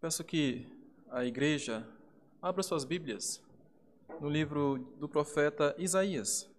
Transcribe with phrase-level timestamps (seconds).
[0.00, 0.66] Peço que
[1.10, 1.86] a igreja
[2.40, 3.44] abra suas Bíblias
[4.18, 6.50] no livro do profeta Isaías.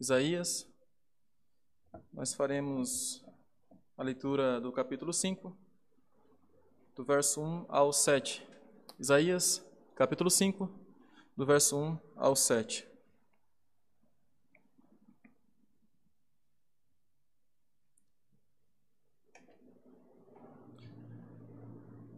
[0.00, 0.68] Isaías,
[2.12, 3.24] nós faremos
[3.96, 5.56] a leitura do capítulo 5,
[6.96, 8.44] do verso 1 ao 7.
[8.98, 9.64] Isaías,
[9.94, 10.68] capítulo 5,
[11.36, 12.88] do verso 1 ao 7.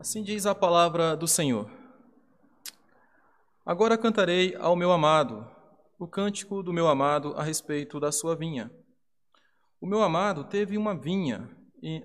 [0.06, 1.68] Assim diz a palavra do Senhor.
[3.64, 5.44] Agora cantarei ao meu amado
[5.98, 8.70] o cântico do meu amado a respeito da sua vinha.
[9.80, 11.50] O meu amado teve uma vinha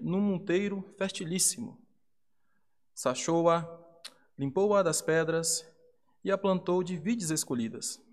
[0.02, 1.80] num monteiro fertilíssimo.
[2.92, 3.70] Sachou-a,
[4.36, 5.64] limpou-a das pedras
[6.24, 8.04] e a plantou de vides escolhidas.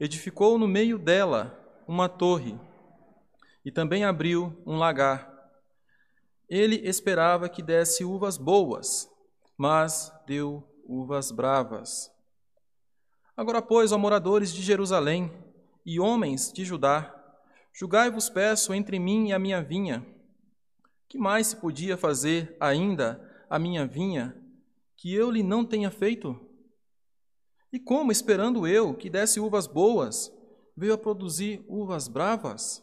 [0.00, 1.56] Edificou no meio dela
[1.86, 2.58] uma torre
[3.64, 5.32] e também abriu um lagar.
[6.48, 9.08] Ele esperava que desse uvas boas,
[9.60, 12.10] mas deu uvas bravas.
[13.36, 15.30] Agora, pois, ó moradores de Jerusalém
[15.84, 17.14] e homens de Judá,
[17.70, 20.02] julgai-vos, peço, entre mim e a minha vinha.
[21.06, 24.34] Que mais se podia fazer ainda a minha vinha
[24.96, 26.40] que eu lhe não tenha feito?
[27.70, 30.32] E como, esperando eu que desse uvas boas,
[30.74, 32.82] veio a produzir uvas bravas?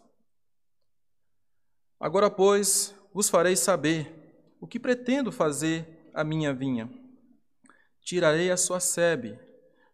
[1.99, 6.89] Agora, pois, vos farei saber o que pretendo fazer a minha vinha.
[8.01, 9.39] Tirarei a sua sebe,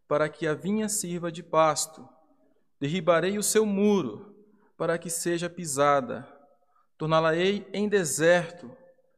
[0.07, 2.07] para que a vinha sirva de pasto.
[2.79, 4.33] Derribarei o seu muro,
[4.77, 6.25] para que seja pisada.
[6.97, 8.71] Torná-la-ei em deserto,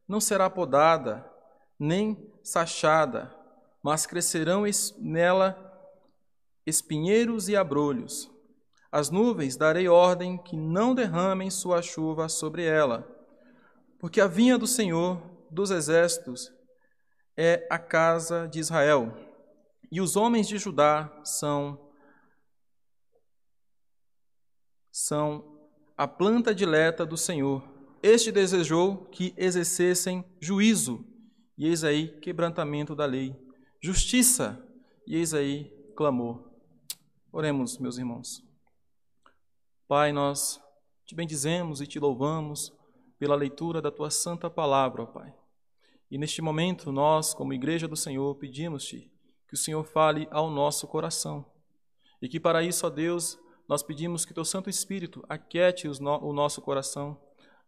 [0.07, 1.23] não será podada,
[1.77, 3.31] nem sachada,
[3.83, 4.63] mas crescerão
[4.97, 5.61] nela
[6.65, 8.31] espinheiros e abrolhos.
[8.91, 13.07] As nuvens darei ordem que não derramem sua chuva sobre ela,
[13.99, 16.54] porque a vinha do Senhor dos exércitos
[17.37, 19.13] é a casa de Israel,
[19.91, 21.81] e os homens de Judá são
[24.91, 27.63] são a planta dileta do Senhor.
[28.01, 31.05] Este desejou que exercessem juízo,
[31.57, 33.35] e eis aí quebrantamento da lei,
[33.81, 34.61] justiça,
[35.05, 35.65] e eis aí
[35.95, 36.49] clamor.
[37.31, 38.41] Oremos, meus irmãos.
[39.87, 40.61] Pai, nós
[41.05, 42.73] te bendizemos e te louvamos
[43.19, 45.33] pela leitura da tua santa palavra, ó Pai.
[46.15, 49.11] E neste momento, nós, como Igreja do Senhor, pedimos-te
[49.49, 51.45] que o Senhor fale ao nosso coração.
[52.21, 53.37] E que para isso, ó Deus,
[53.67, 57.19] nós pedimos que teu Santo Espírito aquete o nosso coração,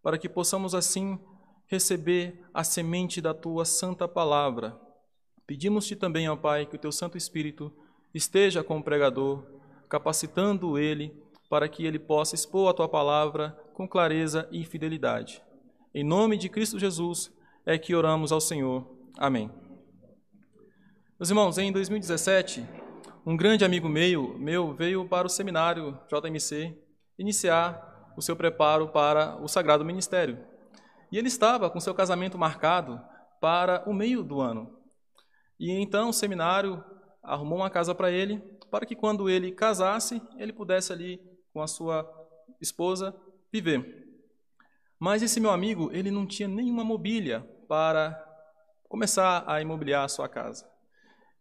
[0.02, 1.20] para que possamos assim
[1.66, 4.80] receber a semente da tua santa palavra.
[5.46, 7.70] Pedimos-te também, ó Pai, que o teu Santo Espírito
[8.14, 9.44] esteja com o pregador,
[9.90, 11.14] capacitando ele
[11.50, 15.44] para que ele possa expor a tua palavra com clareza e fidelidade.
[15.94, 17.36] Em nome de Cristo Jesus,
[17.68, 18.88] é que oramos ao Senhor.
[19.18, 19.52] Amém.
[21.20, 22.66] Meus irmãos, em 2017,
[23.26, 26.82] um grande amigo meu, meu veio para o seminário JMC
[27.20, 30.40] iniciar o seu preparo para o Sagrado Ministério.
[31.12, 33.02] E ele estava com seu casamento marcado
[33.42, 34.80] para o meio do ano.
[35.60, 36.82] E então o seminário
[37.22, 38.40] arrumou uma casa para ele,
[38.72, 41.20] para que quando ele casasse, ele pudesse ali
[41.54, 42.10] com a sua
[42.62, 43.14] esposa
[43.52, 44.08] viver.
[44.98, 48.24] Mas esse meu amigo, ele não tinha nenhuma mobília para
[48.88, 50.66] começar a imobiliar a sua casa.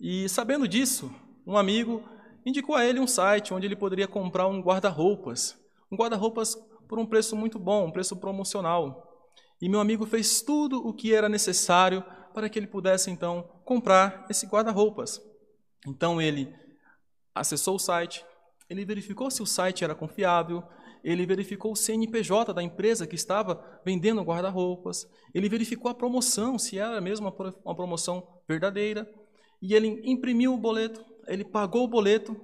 [0.00, 1.14] E sabendo disso,
[1.46, 2.02] um amigo
[2.44, 5.56] indicou a ele um site onde ele poderia comprar um guarda-roupas.
[5.90, 6.56] Um guarda-roupas
[6.88, 9.02] por um preço muito bom, um preço promocional.
[9.60, 12.04] E meu amigo fez tudo o que era necessário
[12.34, 15.20] para que ele pudesse então comprar esse guarda-roupas.
[15.86, 16.54] Então ele
[17.34, 18.24] acessou o site,
[18.68, 20.62] ele verificou se o site era confiável,
[21.06, 26.80] ele verificou o CNPJ da empresa que estava vendendo guarda-roupas, ele verificou a promoção, se
[26.80, 27.32] era mesmo
[27.64, 29.08] uma promoção verdadeira,
[29.62, 32.36] e ele imprimiu o boleto, ele pagou o boleto,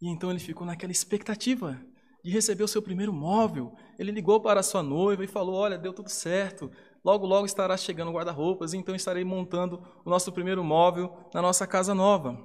[0.00, 1.78] e então ele ficou naquela expectativa
[2.24, 3.74] de receber o seu primeiro móvel.
[3.98, 6.70] Ele ligou para a sua noiva e falou: Olha, deu tudo certo,
[7.04, 11.94] logo, logo estará chegando guarda-roupas, então estarei montando o nosso primeiro móvel na nossa casa
[11.94, 12.42] nova.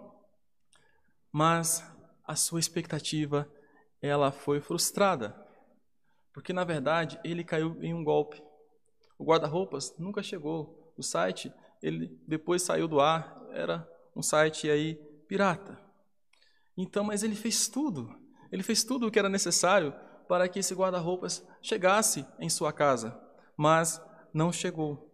[1.32, 1.82] Mas
[2.28, 3.50] a sua expectativa
[4.02, 5.36] ela foi frustrada,
[6.34, 8.42] porque na verdade ele caiu em um golpe.
[9.18, 10.94] O guarda-roupas nunca chegou.
[10.98, 14.96] O site, ele depois saiu do ar, era um site aí
[15.28, 15.80] pirata.
[16.78, 18.10] Então, mas ele fez tudo.
[18.52, 19.94] Ele fez tudo o que era necessário
[20.28, 23.20] para que esse guarda-roupas chegasse em sua casa,
[23.58, 24.02] mas
[24.34, 25.10] não chegou.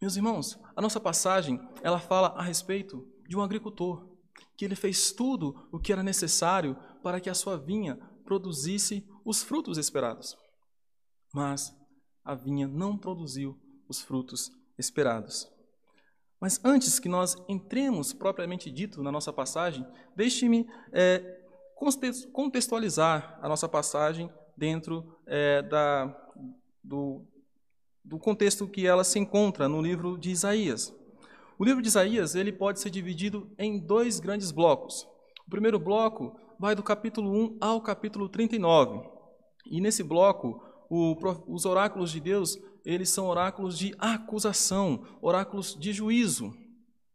[0.00, 4.08] Meus irmãos, a nossa passagem, ela fala a respeito de um agricultor
[4.56, 6.76] que ele fez tudo o que era necessário
[7.08, 10.36] para que a sua vinha produzisse os frutos esperados.
[11.32, 11.74] Mas
[12.22, 13.58] a vinha não produziu
[13.88, 15.50] os frutos esperados.
[16.38, 21.40] Mas antes que nós entremos propriamente dito na nossa passagem, deixe-me é,
[22.30, 26.14] contextualizar a nossa passagem dentro é, da,
[26.84, 27.26] do,
[28.04, 30.94] do contexto que ela se encontra no livro de Isaías.
[31.58, 35.08] O livro de Isaías ele pode ser dividido em dois grandes blocos.
[35.48, 39.00] O primeiro bloco vai do capítulo 1 ao capítulo 39.
[39.70, 41.16] E nesse bloco, o,
[41.46, 46.52] os oráculos de Deus eles são oráculos de acusação, oráculos de juízo.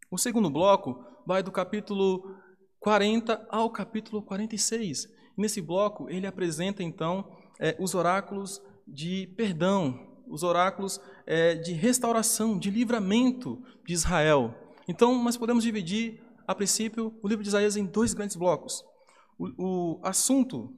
[0.09, 2.35] O segundo bloco vai do capítulo
[2.80, 5.07] 40 ao capítulo 46.
[5.38, 12.57] Nesse bloco, ele apresenta então é, os oráculos de perdão, os oráculos é, de restauração,
[12.57, 14.56] de livramento de Israel.
[14.88, 18.83] Então, nós podemos dividir, a princípio, o livro de Isaías em dois grandes blocos.
[19.37, 20.73] O, o assunto,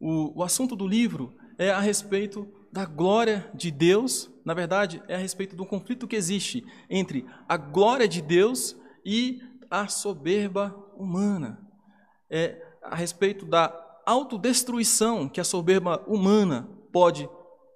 [0.00, 5.14] o, o assunto do livro é a respeito da glória de Deus, na verdade, é
[5.14, 9.40] a respeito do conflito que existe entre a glória de Deus e
[9.70, 11.58] a soberba humana.
[12.30, 13.74] É a respeito da
[14.04, 17.28] autodestruição que a soberba humana pode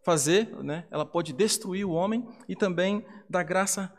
[0.04, 0.86] fazer, né?
[0.90, 3.92] ela pode destruir o homem, e também da graça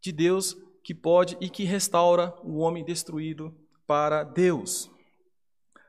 [0.00, 3.54] de Deus que pode e que restaura o homem destruído
[3.86, 4.90] para Deus.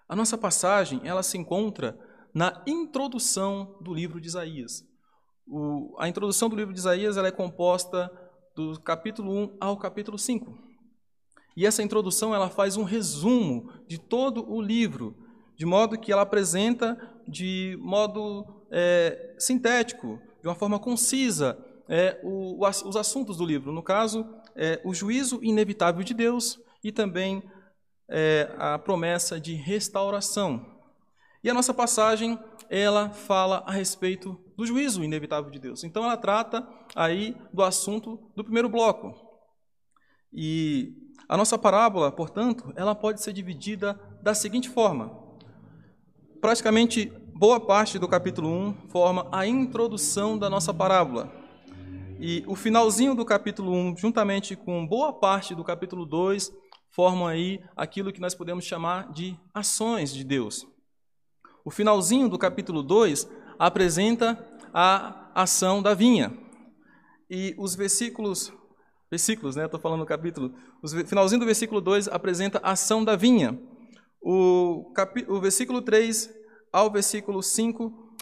[0.08, 1.98] A nossa passagem, ela se encontra
[2.34, 4.84] na introdução do livro de Isaías.
[5.48, 8.12] O, a introdução do livro de Isaías ela é composta
[8.56, 10.58] do capítulo 1 ao capítulo 5.
[11.56, 15.16] E essa introdução ela faz um resumo de todo o livro,
[15.56, 16.98] de modo que ela apresenta
[17.28, 21.58] de modo é, sintético, de uma forma concisa,
[21.88, 23.72] é, o, os assuntos do livro.
[23.72, 27.44] No caso, é, o juízo inevitável de Deus e também
[28.10, 30.66] é, a promessa de restauração.
[31.44, 32.40] E a nossa passagem,
[32.70, 35.84] ela fala a respeito do juízo inevitável de Deus.
[35.84, 39.14] Então ela trata aí do assunto do primeiro bloco.
[40.32, 40.94] E
[41.28, 45.12] a nossa parábola, portanto, ela pode ser dividida da seguinte forma:
[46.40, 51.43] praticamente boa parte do capítulo 1 forma a introdução da nossa parábola.
[52.26, 56.54] E o finalzinho do capítulo 1, juntamente com boa parte do capítulo 2,
[56.90, 60.66] formam aí aquilo que nós podemos chamar de ações de Deus.
[61.66, 63.30] O finalzinho do capítulo 2
[63.60, 64.42] apresenta
[64.74, 66.32] a ação da vinha.
[67.30, 68.54] E os versículos,
[69.12, 69.66] versículos, né?
[69.66, 70.56] Estou falando no capítulo.
[70.82, 73.60] O finalzinho do versículo 2 apresenta a ação da vinha.
[74.22, 76.34] O, capi, o versículo 3
[76.72, 78.16] ao versículo 5,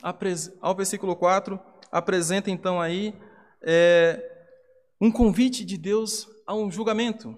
[0.59, 1.59] ao versículo 4,
[1.91, 3.13] apresenta então aí
[3.63, 4.19] é,
[4.99, 7.37] um convite de Deus a um julgamento.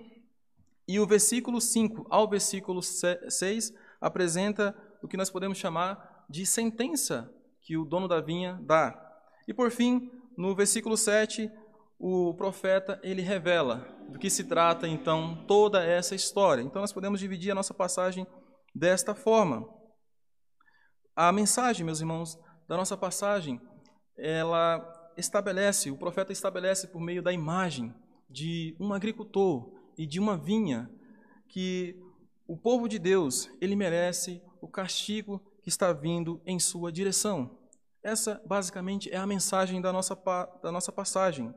[0.88, 7.34] E o versículo 5 ao versículo 6 apresenta o que nós podemos chamar de sentença
[7.62, 9.00] que o dono da vinha dá.
[9.48, 11.50] E por fim, no versículo 7,
[11.98, 16.62] o profeta ele revela do que se trata então toda essa história.
[16.62, 18.28] Então nós podemos dividir a nossa passagem
[18.76, 19.68] desta forma.
[21.16, 22.38] A mensagem, meus irmãos,
[22.68, 23.62] da nossa passagem,
[24.18, 24.80] ela
[25.18, 27.94] estabelece, o profeta estabelece por meio da imagem
[28.30, 30.90] de um agricultor e de uma vinha
[31.48, 31.96] que
[32.48, 37.58] o povo de Deus, ele merece o castigo que está vindo em sua direção.
[38.02, 40.16] Essa, basicamente, é a mensagem da nossa,
[40.62, 41.54] da nossa passagem.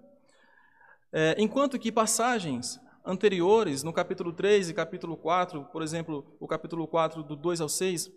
[1.13, 6.87] É, enquanto que passagens anteriores, no capítulo 3 e capítulo 4, por exemplo, o capítulo
[6.87, 8.11] 4, do 2 ao 6,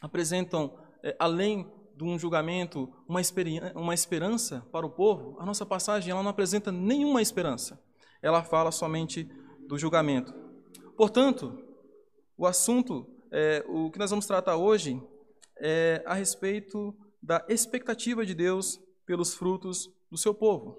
[0.00, 3.20] apresentam, é, além de um julgamento, uma,
[3.74, 7.82] uma esperança para o povo, a nossa passagem ela não apresenta nenhuma esperança.
[8.22, 9.24] Ela fala somente
[9.66, 10.32] do julgamento.
[10.96, 11.58] Portanto,
[12.36, 15.02] o assunto é, o que nós vamos tratar hoje
[15.58, 20.78] é a respeito da expectativa de Deus pelos frutos do seu povo.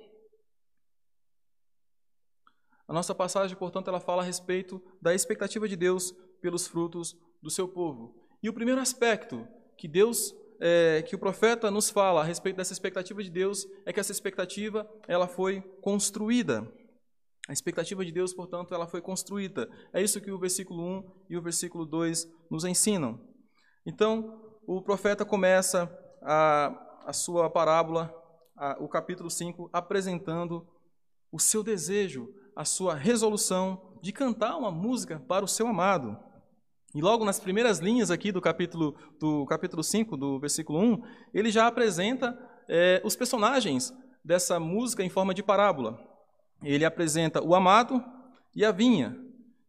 [2.87, 6.11] A nossa passagem, portanto, ela fala a respeito da expectativa de Deus
[6.41, 8.15] pelos frutos do seu povo.
[8.41, 9.45] E o primeiro aspecto
[9.77, 13.93] que Deus, é, que o profeta nos fala a respeito dessa expectativa de Deus é
[13.93, 16.67] que essa expectativa ela foi construída.
[17.47, 19.69] A expectativa de Deus, portanto, ela foi construída.
[19.91, 23.19] É isso que o versículo 1 e o versículo 2 nos ensinam.
[23.85, 25.89] Então, o profeta começa
[26.21, 28.13] a, a sua parábola,
[28.55, 30.67] a, o capítulo 5, apresentando
[31.31, 36.19] o seu desejo, a sua resolução de cantar uma música para o seu amado.
[36.95, 41.03] E logo nas primeiras linhas aqui do capítulo, do capítulo 5, do versículo 1,
[41.33, 43.93] ele já apresenta é, os personagens
[44.23, 46.09] dessa música em forma de parábola
[46.63, 48.03] ele apresenta o amado
[48.55, 49.17] e a vinha,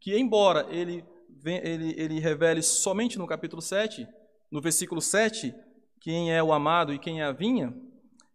[0.00, 1.04] que embora ele,
[1.44, 4.06] ele, ele revele somente no capítulo 7,
[4.50, 5.54] no versículo 7,
[6.00, 7.74] quem é o amado e quem é a vinha,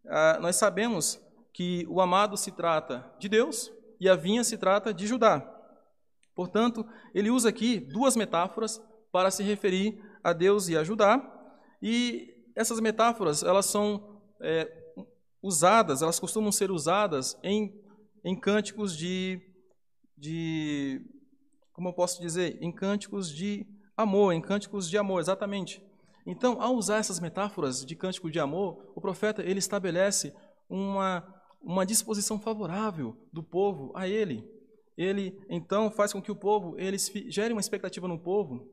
[0.07, 1.19] ah, nós sabemos
[1.51, 5.51] que o amado se trata de Deus e a vinha se trata de Judá.
[6.35, 11.21] Portanto, ele usa aqui duas metáforas para se referir a Deus e a Judá,
[11.81, 14.69] e essas metáforas elas são é,
[15.41, 17.73] usadas, elas costumam ser usadas em,
[18.23, 19.39] em cânticos de,
[20.17, 21.01] de,
[21.71, 23.65] como eu posso dizer, em cânticos de
[23.95, 25.81] amor, em cânticos de amor, exatamente.
[26.25, 30.33] Então, ao usar essas metáforas de cântico de amor, o profeta ele estabelece
[30.67, 31.23] uma,
[31.61, 34.43] uma disposição favorável do povo a ele.
[34.97, 38.69] Ele então faz com que o povo, eles gere uma expectativa no povo,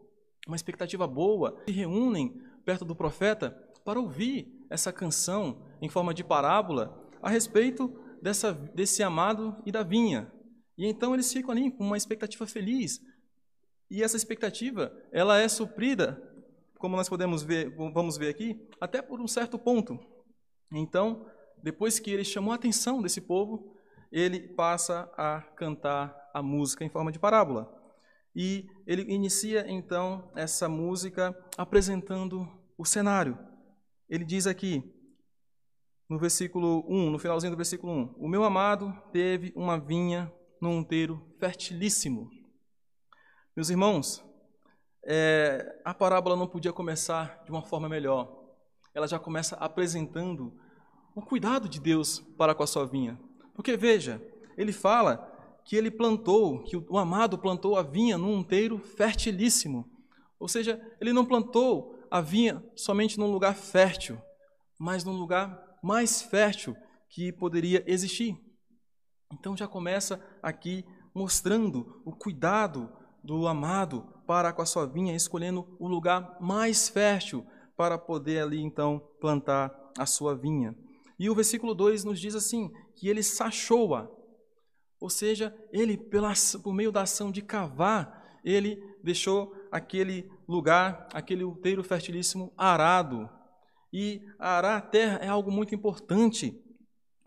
[0.46, 3.50] uma expectativa boa, se reúnem perto do profeta
[3.84, 9.82] para ouvir essa canção em forma de parábola a respeito dessa, desse amado e da
[9.82, 10.32] vinha.
[10.78, 13.00] E então eles ficam ali com uma expectativa feliz.
[13.90, 16.22] E essa expectativa, ela é suprida,
[16.78, 19.98] como nós podemos ver, vamos ver aqui, até por um certo ponto.
[20.72, 21.26] Então,
[21.62, 23.71] depois que ele chamou a atenção desse povo,
[24.12, 27.72] ele passa a cantar a música em forma de parábola.
[28.34, 33.38] E ele inicia então essa música apresentando o cenário.
[34.08, 34.82] Ele diz aqui,
[36.08, 40.76] no versículo 1, no finalzinho do versículo 1: O meu amado teve uma vinha num
[40.76, 42.30] monteiro fertilíssimo.
[43.56, 44.24] Meus irmãos,
[45.04, 48.40] é, a parábola não podia começar de uma forma melhor.
[48.94, 50.58] Ela já começa apresentando
[51.14, 53.18] o cuidado de Deus para com a sua vinha.
[53.54, 54.22] Porque veja,
[54.56, 55.28] ele fala
[55.64, 59.88] que ele plantou, que o amado plantou a vinha num monteiro fertilíssimo.
[60.38, 64.18] Ou seja, ele não plantou a vinha somente num lugar fértil,
[64.78, 66.76] mas num lugar mais fértil
[67.08, 68.36] que poderia existir.
[69.32, 72.90] Então já começa aqui mostrando o cuidado
[73.22, 78.60] do amado para com a sua vinha, escolhendo o lugar mais fértil para poder ali
[78.60, 80.76] então plantar a sua vinha.
[81.18, 82.70] E o versículo 2 nos diz assim:
[83.02, 84.08] que ele sachou-a,
[85.00, 86.32] ou seja, ele, pela,
[86.62, 93.28] por meio da ação de cavar, ele deixou aquele lugar, aquele outeiro fertilíssimo arado.
[93.92, 96.56] E arar a terra é algo muito importante,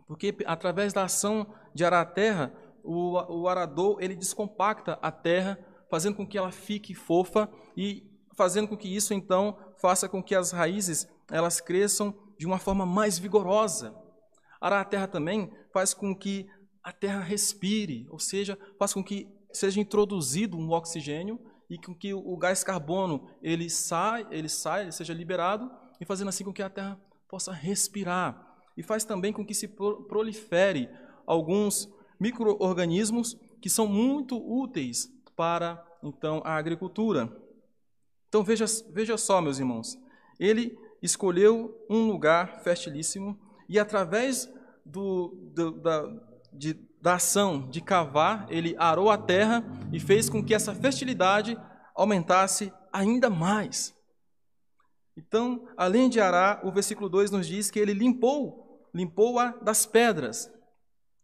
[0.06, 5.58] porque através da ação de arar a terra, o, o arador ele descompacta a terra,
[5.90, 8.02] fazendo com que ela fique fofa e
[8.34, 12.86] fazendo com que isso então faça com que as raízes elas cresçam de uma forma
[12.86, 14.05] mais vigorosa.
[14.60, 16.48] Arar a terra também faz com que
[16.82, 22.14] a terra respire, ou seja, faz com que seja introduzido um oxigênio e com que
[22.14, 25.70] o gás carbono ele sai, ele sai, ele seja liberado
[26.00, 28.56] e fazendo assim com que a terra possa respirar.
[28.76, 30.88] E faz também com que se prolifere
[31.26, 31.88] alguns
[32.20, 37.34] microorganismos que são muito úteis para então a agricultura.
[38.28, 39.98] Então veja, veja só, meus irmãos,
[40.38, 44.52] ele escolheu um lugar fertilíssimo e através
[44.84, 46.12] do, do, da,
[46.52, 51.58] de, da ação de cavar, ele arou a terra e fez com que essa fertilidade
[51.94, 53.94] aumentasse ainda mais.
[55.16, 60.52] Então, além de arar, o versículo 2 nos diz que ele limpou, limpou-a das pedras.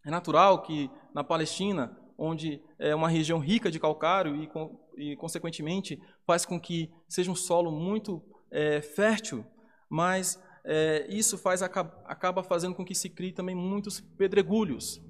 [0.05, 4.51] É natural que na Palestina, onde é uma região rica de calcário e,
[4.97, 9.45] e consequentemente, faz com que seja um solo muito é, fértil,
[9.89, 15.01] mas é, isso faz acaba fazendo com que se crie também muitos pedregulhos.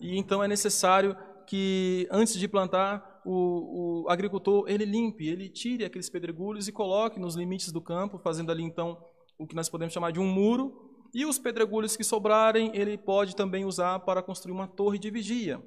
[0.00, 1.16] E então é necessário
[1.46, 7.20] que antes de plantar o, o, agricultor ele limpe, ele tire aqueles pedregulhos e coloque
[7.20, 8.98] nos limites do campo, fazendo ali então
[9.38, 10.88] o que nós podemos chamar de um muro.
[11.12, 15.60] E os pedregulhos que sobrarem ele pode também usar para construir uma torre de vigia.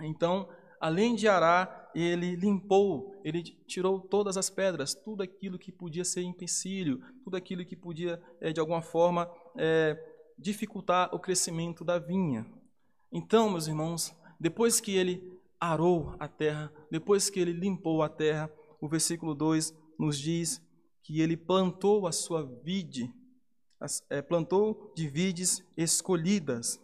[0.00, 0.48] Então,
[0.80, 6.22] além de arar, ele limpou, ele tirou todas as pedras, tudo aquilo que podia ser
[6.22, 9.96] empecilho, tudo aquilo que podia, é, de alguma forma, é,
[10.38, 12.46] dificultar o crescimento da vinha.
[13.10, 18.50] Então, meus irmãos, depois que ele arou a terra, depois que ele limpou a terra,
[18.80, 20.62] o versículo 2 nos diz
[21.02, 23.12] que ele plantou a sua vide,
[24.10, 26.80] é, plantou de vides escolhidas.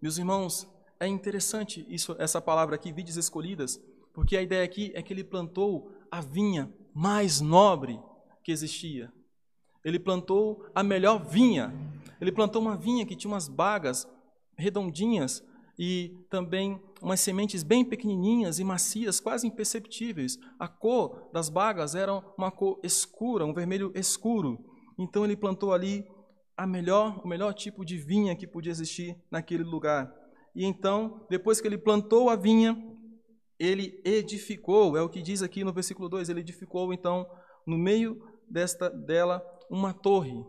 [0.00, 0.68] Meus irmãos,
[1.00, 3.80] é interessante isso, essa palavra aqui, vides escolhidas,
[4.12, 8.00] porque a ideia aqui é que ele plantou a vinha mais nobre
[8.42, 9.12] que existia.
[9.84, 11.72] Ele plantou a melhor vinha.
[12.20, 14.08] Ele plantou uma vinha que tinha umas bagas
[14.56, 15.42] redondinhas
[15.78, 20.36] e também umas sementes bem pequenininhas e macias, quase imperceptíveis.
[20.58, 24.58] A cor das bagas era uma cor escura, um vermelho escuro.
[24.98, 26.04] Então ele plantou ali
[26.56, 30.12] a melhor, o melhor tipo de vinha que podia existir naquele lugar.
[30.58, 32.76] E então, depois que ele plantou a vinha,
[33.60, 37.30] ele edificou, é o que diz aqui no versículo 2, ele edificou então
[37.64, 40.44] no meio desta dela uma torre.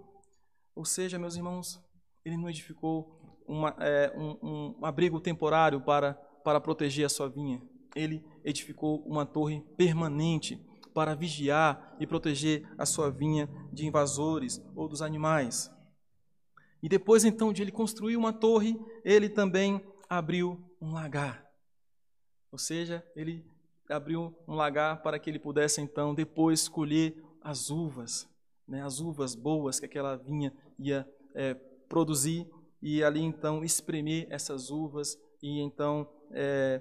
[0.75, 1.79] Ou seja, meus irmãos,
[2.25, 7.61] ele não edificou uma, é, um, um abrigo temporário para, para proteger a sua vinha.
[7.95, 10.59] Ele edificou uma torre permanente
[10.91, 15.69] para vigiar e proteger a sua vinha de invasores ou dos animais.
[16.81, 21.45] E depois então de ele construir uma torre, ele também abriu um lagar.
[22.51, 23.45] Ou seja, ele
[23.87, 28.27] abriu um lagar para que ele pudesse então depois colher as uvas,
[28.67, 31.53] né, as uvas boas que aquela vinha ia é,
[31.87, 32.47] produzir
[32.81, 36.79] e ali então espremer essas uvas e então é,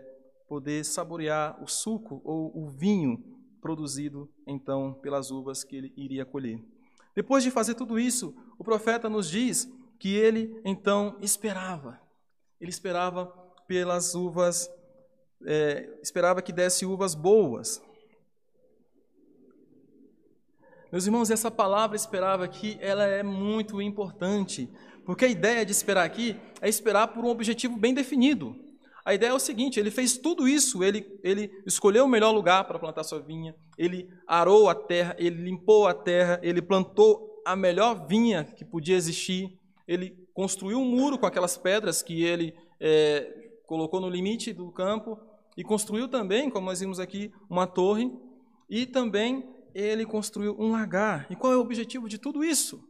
[0.48, 3.22] poder saborear o suco ou o vinho
[3.60, 6.62] produzido então pelas uvas que ele iria colher.
[7.14, 9.68] Depois de fazer tudo isso, o profeta nos diz
[9.98, 12.00] que ele então esperava.
[12.60, 13.26] Ele esperava
[13.66, 14.70] pelas uvas,
[15.46, 17.82] é, esperava que desse uvas boas.
[20.90, 24.68] Meus irmãos, essa palavra esperava aqui, ela é muito importante,
[25.04, 28.56] porque a ideia de esperar aqui é esperar por um objetivo bem definido.
[29.04, 32.64] A ideia é o seguinte: ele fez tudo isso, ele, ele escolheu o melhor lugar
[32.64, 37.54] para plantar sua vinha, ele arou a terra, ele limpou a terra, ele plantou a
[37.54, 43.58] melhor vinha que podia existir, ele construiu um muro com aquelas pedras que ele é,
[43.66, 45.18] colocou no limite do campo,
[45.56, 48.08] e construiu também, como nós vimos aqui, uma torre,
[48.70, 51.26] e também ele construiu um lagar.
[51.28, 52.88] E qual é o objetivo de tudo isso?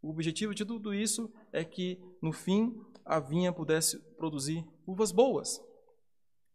[0.00, 5.60] O objetivo de tudo isso é que, no fim, a vinha pudesse produzir uvas boas.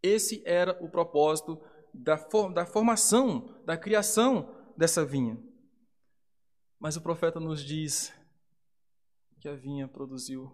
[0.02, 1.62] Esse era o propósito
[1.94, 5.38] da, for da formação, da criação dessa vinha.
[6.80, 8.12] Mas o profeta nos diz
[9.40, 10.52] que a vinha produziu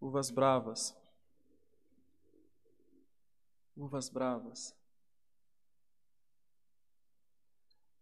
[0.00, 0.96] uvas bravas.
[3.76, 4.76] Uvas bravas.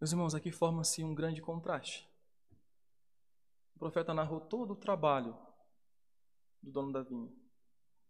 [0.00, 2.08] Meus irmãos, aqui forma-se um grande contraste.
[3.74, 5.36] O profeta narrou todo o trabalho
[6.62, 7.30] do dono da vinha.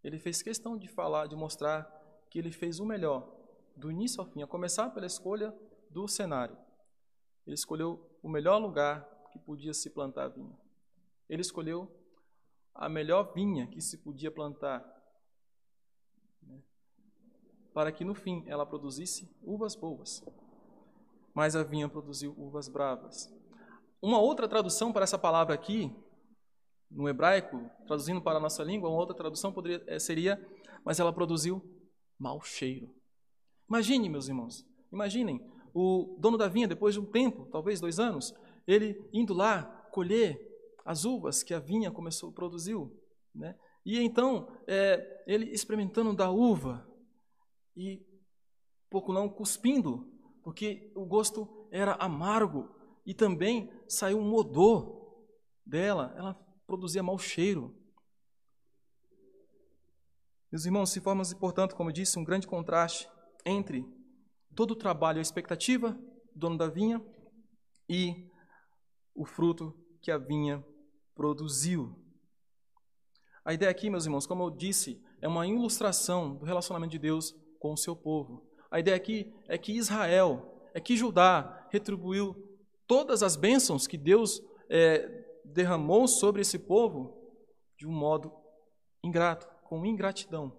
[0.03, 1.85] Ele fez questão de falar, de mostrar
[2.31, 3.35] que ele fez o melhor,
[3.77, 5.53] do início ao fim, a começar pela escolha
[5.91, 6.57] do cenário.
[7.47, 10.57] Ele escolheu o melhor lugar que podia se plantar a vinha.
[11.29, 11.91] Ele escolheu
[12.79, 14.85] a melhor vinha que se podia plantar,
[16.43, 16.63] né,
[17.75, 20.25] para que no fim ela produzisse uvas boas
[21.37, 23.31] mas a vinha produziu uvas bravas.
[24.01, 25.95] Uma outra tradução para essa palavra aqui,
[26.91, 30.43] no hebraico, traduzindo para a nossa língua, uma outra tradução poderia, eh, seria,
[30.83, 31.63] mas ela produziu
[32.19, 32.89] mau cheiro.
[33.69, 38.35] Imagine, meus irmãos, imaginem, o dono da vinha, depois de um tempo, talvez dois anos,
[38.67, 40.41] ele indo lá colher
[40.87, 42.97] as uvas que a vinha começou, produziu,
[43.35, 43.59] né?
[43.85, 46.89] E então, é, ele experimentando da uva
[47.77, 48.05] e
[48.89, 50.11] pouco não cuspindo
[50.43, 52.71] porque o gosto era amargo
[53.05, 55.27] e também saiu um odor
[55.65, 56.35] dela, ela
[56.67, 57.77] produzia mau cheiro.
[60.51, 63.09] Meus irmãos, se formas, portanto, como eu disse, um grande contraste
[63.45, 63.85] entre
[64.55, 65.93] todo o trabalho, a expectativa
[66.33, 67.05] do dono da vinha
[67.89, 68.31] e
[69.15, 70.65] o fruto que a vinha
[71.17, 71.99] produziu.
[73.45, 77.35] A ideia aqui, meus irmãos, como eu disse, é uma ilustração do relacionamento de Deus
[77.59, 78.47] com o seu povo.
[78.71, 82.37] A ideia aqui é que Israel, é que Judá retribuiu
[82.87, 87.17] todas as bênçãos que Deus é, derramou sobre esse povo
[87.79, 88.33] de um modo
[89.03, 90.53] ingrato, com ingratidão.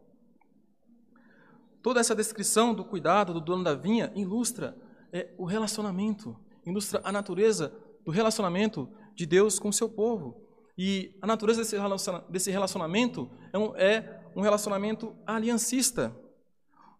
[1.81, 4.77] Toda essa descrição do cuidado do dono da vinha ilustra
[5.11, 10.46] é, o relacionamento, ilustra a natureza do relacionamento de Deus com o seu povo.
[10.77, 11.63] E a natureza
[12.29, 16.15] desse relacionamento é um, é um relacionamento aliancista.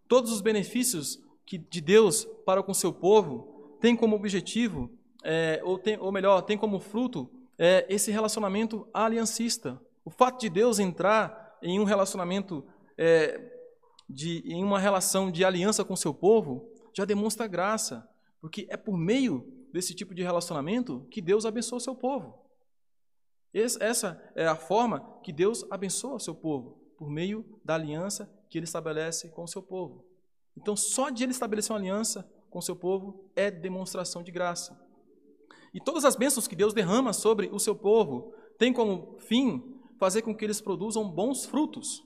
[0.08, 4.90] Todos os benefícios que, de Deus para com seu povo tem como objetivo,
[5.24, 9.80] é, ou, tem, ou melhor, tem como fruto é, esse relacionamento aliancista.
[10.04, 12.66] O fato de Deus entrar em um relacionamento,
[12.98, 13.40] é,
[14.10, 18.10] de, em uma relação de aliança com seu povo, já demonstra graça,
[18.42, 22.47] porque é por meio desse tipo de relacionamento que Deus abençoa o seu povo.
[23.58, 28.58] Essa é a forma que Deus abençoa o seu povo, por meio da aliança que
[28.58, 30.06] ele estabelece com o seu povo.
[30.56, 34.80] Então, só de ele estabelecer uma aliança com o seu povo é demonstração de graça.
[35.74, 40.22] E todas as bênçãos que Deus derrama sobre o seu povo têm como fim fazer
[40.22, 42.04] com que eles produzam bons frutos.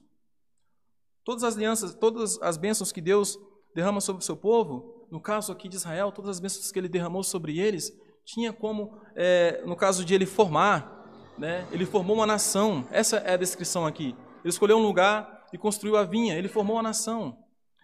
[1.24, 3.38] Todas as alianças, todas as bênçãos que Deus
[3.76, 6.90] derrama sobre o seu povo, no caso aqui de Israel, todas as bênçãos que ele
[6.90, 7.92] derramou sobre eles,
[8.26, 11.01] tinha como, é, no caso de ele formar,
[11.38, 12.88] né, ele formou uma nação.
[12.92, 14.16] Essa é a descrição aqui.
[14.44, 17.38] Ele escolheu um lugar e construiu a vinha, ele formou uma nação.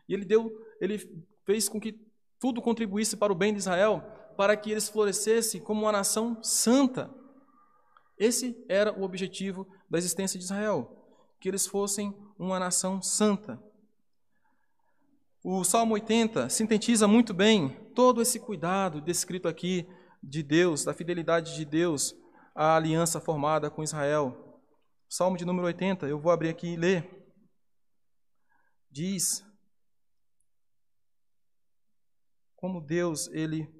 [0.07, 0.97] E ele deu, ele
[1.45, 1.99] fez com que
[2.39, 4.03] tudo contribuísse para o bem de Israel,
[4.37, 7.13] para que eles florescessem como uma nação santa.
[8.17, 10.93] Esse era o objetivo da existência de Israel.
[11.39, 13.61] que eles fossem uma nação santa.
[15.43, 19.87] O Salmo 80 sintetiza muito bem todo esse cuidado descrito aqui
[20.21, 22.15] de Deus, da fidelidade de Deus
[22.57, 24.59] à aliança formada com Israel.
[25.07, 27.07] Salmo de número 80, eu vou abrir aqui e ler.
[28.89, 29.45] Diz
[32.55, 33.71] como Deus ele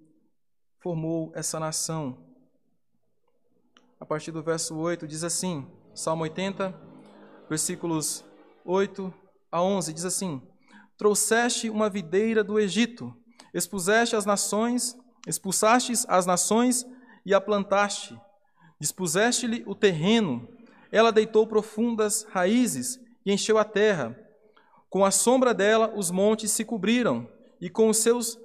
[0.80, 2.24] formou essa nação.
[4.00, 6.72] A partir do verso 8 diz assim, Salmo 80,
[7.50, 8.24] versículos
[8.64, 9.12] 8
[9.52, 10.40] a 11 diz assim:
[10.96, 13.12] Trouxeste uma videira do Egito,
[13.56, 16.86] expuseste as nações, expulsastes as nações
[17.26, 18.16] e a plantaste.
[18.80, 20.48] Dispuseste-lhe o terreno,
[20.92, 24.18] ela deitou profundas raízes e encheu a terra.
[24.90, 28.38] Com a sombra dela os montes se cobriram, e com os seus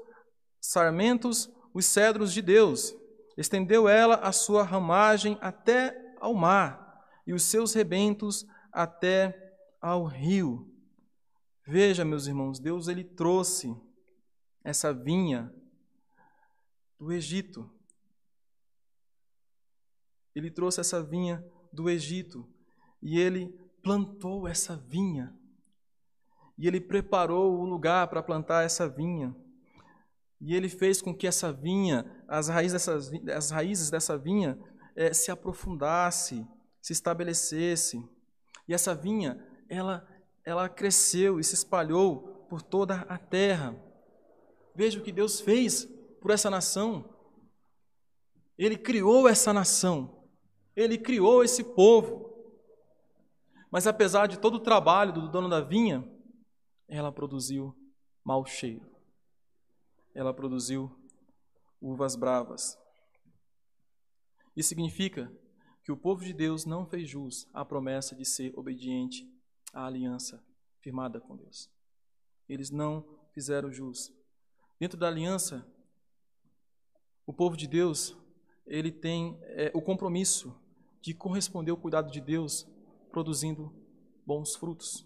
[0.61, 2.95] sarmentos os cedros de Deus.
[3.37, 9.35] Estendeu ela a sua ramagem até ao mar, e os seus rebentos até
[9.81, 10.69] ao rio.
[11.67, 13.75] Veja, meus irmãos, Deus ele trouxe
[14.65, 15.53] essa vinha
[16.99, 17.71] do Egito.
[20.35, 22.49] Ele trouxe essa vinha do Egito
[23.03, 23.49] e ele
[23.83, 25.37] plantou essa vinha.
[26.57, 29.35] E ele preparou o lugar para plantar essa vinha.
[30.41, 34.59] E ele fez com que essa vinha, as raízes, dessas, as raízes dessa vinha,
[34.95, 36.47] é, se aprofundasse,
[36.81, 38.03] se estabelecesse.
[38.69, 40.07] E essa vinha, ela,
[40.45, 43.75] ela cresceu e se espalhou por toda a terra.
[44.75, 45.85] Veja o que Deus fez
[46.21, 47.09] por essa nação.
[48.59, 50.22] Ele criou essa nação.
[50.77, 52.31] Ele criou esse povo.
[53.71, 56.07] Mas apesar de todo o trabalho do dono da vinha,
[56.89, 57.75] ela produziu
[58.25, 58.93] mau cheiro
[60.15, 60.91] ela produziu
[61.81, 62.79] uvas bravas.
[64.55, 65.33] Isso significa
[65.83, 69.29] que o povo de Deus não fez jus à promessa de ser obediente
[69.73, 70.45] à aliança
[70.81, 71.71] firmada com Deus.
[72.49, 74.13] Eles não fizeram jus.
[74.79, 75.67] Dentro da aliança,
[77.27, 78.17] o povo de Deus
[78.67, 80.55] ele tem é, o compromisso
[81.03, 82.67] de corresponder ao cuidado de Deus,
[83.11, 83.75] produzindo
[84.25, 85.05] bons frutos.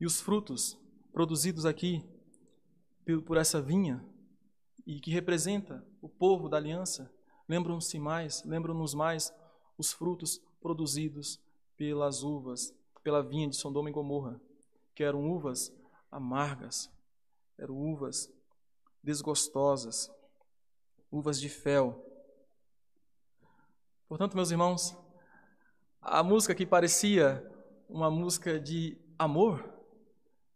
[0.00, 0.76] E os frutos
[1.12, 2.04] produzidos aqui
[3.24, 4.04] por essa vinha
[4.84, 7.10] e que representa o povo da aliança,
[7.48, 9.32] lembram-se mais, lembram-nos mais
[9.78, 11.40] os frutos produzidos
[11.76, 14.40] pelas uvas, pela vinha de Sodoma e Gomorra,
[14.94, 15.72] que eram uvas
[16.10, 16.90] amargas,
[17.56, 18.28] eram uvas
[19.02, 20.10] desgostosas,
[21.14, 22.04] uvas de fel.
[24.08, 24.96] Portanto, meus irmãos,
[26.00, 27.48] a música que parecia
[27.88, 29.72] uma música de amor,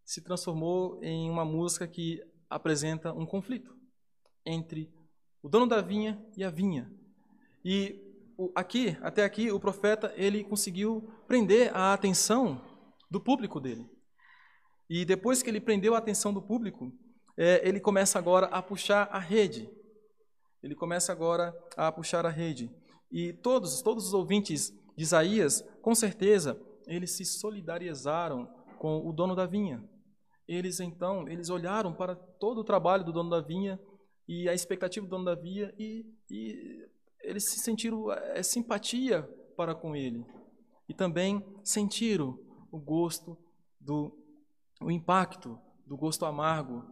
[0.03, 3.73] se transformou em uma música que apresenta um conflito
[4.45, 4.93] entre
[5.41, 6.91] o dono da vinha e a vinha.
[7.63, 8.03] E
[8.53, 12.61] aqui, até aqui, o profeta ele conseguiu prender a atenção
[13.09, 13.89] do público dele.
[14.89, 16.91] E depois que ele prendeu a atenção do público,
[17.37, 19.69] é, ele começa agora a puxar a rede.
[20.61, 22.71] Ele começa agora a puxar a rede.
[23.11, 29.35] E todos, todos os ouvintes de Isaías, com certeza, eles se solidarizaram com o dono
[29.35, 29.83] da vinha.
[30.47, 33.79] Eles então, eles olharam para todo o trabalho do dono da vinha
[34.27, 36.87] e a expectativa do dono da vinha e, e
[37.21, 39.23] eles se sentiram é, simpatia
[39.55, 40.25] para com ele.
[40.87, 42.39] E também sentiram
[42.71, 43.37] o gosto
[43.79, 44.11] do
[44.81, 46.83] o impacto do gosto amargo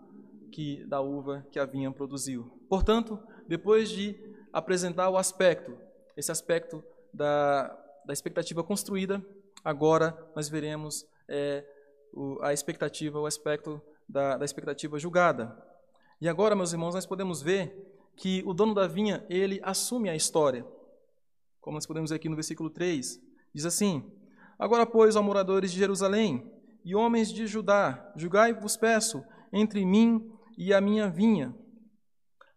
[0.52, 2.46] que da uva que a vinha produziu.
[2.70, 4.16] Portanto, depois de
[4.52, 5.78] apresentar o aspecto,
[6.16, 6.84] esse aspecto
[7.14, 7.68] da,
[8.06, 9.24] da expectativa construída,
[9.64, 11.66] agora nós veremos é,
[12.14, 15.56] o, a expectativa, o aspecto da, da expectativa julgada.
[16.20, 17.76] E agora, meus irmãos, nós podemos ver
[18.16, 20.66] que o dono da vinha, ele assume a história.
[21.62, 23.22] Como nós podemos ver aqui no versículo 3,
[23.54, 24.12] diz assim:
[24.58, 26.52] Agora, pois, ó moradores de Jerusalém
[26.84, 31.54] e homens de Judá, julgai-vos peço entre mim e a minha vinha.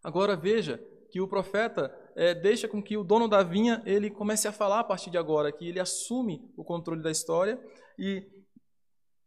[0.03, 4.47] Agora veja que o profeta é, deixa com que o dono da vinha ele comece
[4.47, 7.59] a falar a partir de agora, que ele assume o controle da história.
[7.99, 8.25] E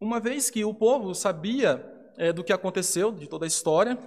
[0.00, 1.84] uma vez que o povo sabia
[2.16, 3.98] é, do que aconteceu, de toda a história,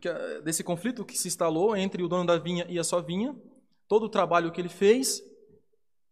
[0.00, 0.08] que,
[0.44, 3.36] desse conflito que se instalou entre o dono da vinha e a sua vinha,
[3.88, 5.22] todo o trabalho que ele fez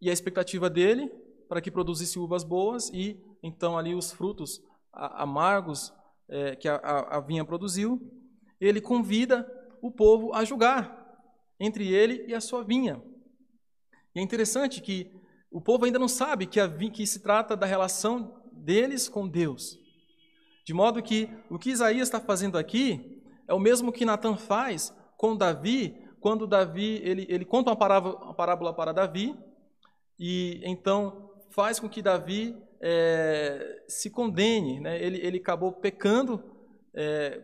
[0.00, 1.10] e a expectativa dele
[1.48, 4.60] para que produzisse uvas boas e então ali os frutos
[4.92, 5.92] amargos
[6.28, 8.00] é, que a, a, a vinha produziu,
[8.60, 9.46] ele convida
[9.82, 10.98] o povo a julgar
[11.60, 13.02] entre ele e a sua vinha.
[14.14, 15.10] E é interessante que
[15.50, 19.78] o povo ainda não sabe que, a, que se trata da relação deles com Deus.
[20.64, 24.94] De modo que o que Isaías está fazendo aqui é o mesmo que Natan faz
[25.16, 29.34] com Davi, quando Davi ele, ele conta uma parábola, uma parábola para Davi,
[30.18, 34.80] e então faz com que Davi é, se condene.
[34.80, 35.02] Né?
[35.02, 36.44] Ele, ele acabou pecando
[36.94, 37.42] é,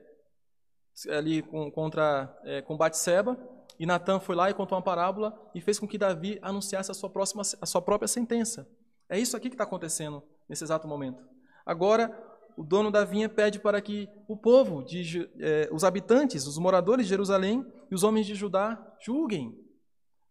[1.09, 3.39] ali com, contra é, com Batseba,
[3.79, 6.95] e Natan foi lá e contou uma parábola e fez com que Davi anunciasse a
[6.95, 8.69] sua, próxima, a sua própria sentença.
[9.09, 11.23] É isso aqui que está acontecendo nesse exato momento.
[11.67, 12.17] Agora,
[12.57, 17.07] o dono da vinha pede para que o povo, de, eh, os habitantes, os moradores
[17.07, 19.59] de Jerusalém e os homens de Judá julguem.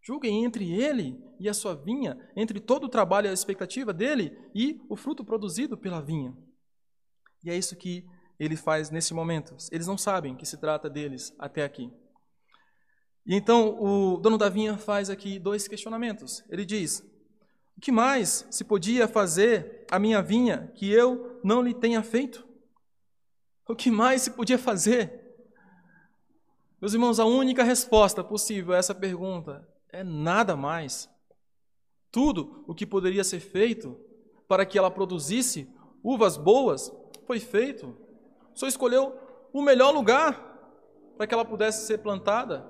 [0.01, 4.37] Julguem entre ele e a sua vinha, entre todo o trabalho e a expectativa dele
[4.55, 6.35] e o fruto produzido pela vinha.
[7.43, 8.05] E é isso que
[8.43, 9.55] ele faz nesse momento.
[9.71, 11.91] Eles não sabem que se trata deles até aqui.
[13.25, 16.43] E então o dono da vinha faz aqui dois questionamentos.
[16.49, 16.99] Ele diz:
[17.77, 22.45] O que mais se podia fazer a minha vinha que eu não lhe tenha feito?
[23.67, 25.21] O que mais se podia fazer?
[26.81, 31.09] Meus irmãos, a única resposta possível a essa pergunta é nada mais.
[32.11, 33.97] Tudo o que poderia ser feito
[34.49, 36.91] para que ela produzisse uvas boas
[37.25, 37.95] foi feito.
[38.55, 39.17] Só escolheu
[39.53, 40.53] o melhor lugar
[41.17, 42.65] para que ela pudesse ser plantada.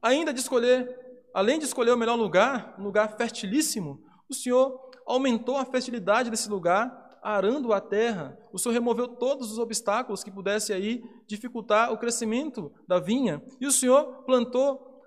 [0.00, 0.96] Ainda de escolher,
[1.34, 6.48] além de escolher o melhor lugar, um lugar fertilíssimo, o Senhor aumentou a fertilidade desse
[6.48, 8.38] lugar, arando a terra.
[8.52, 13.42] O Senhor removeu todos os obstáculos que pudessem aí dificultar o crescimento da vinha.
[13.60, 15.02] E o Senhor plantou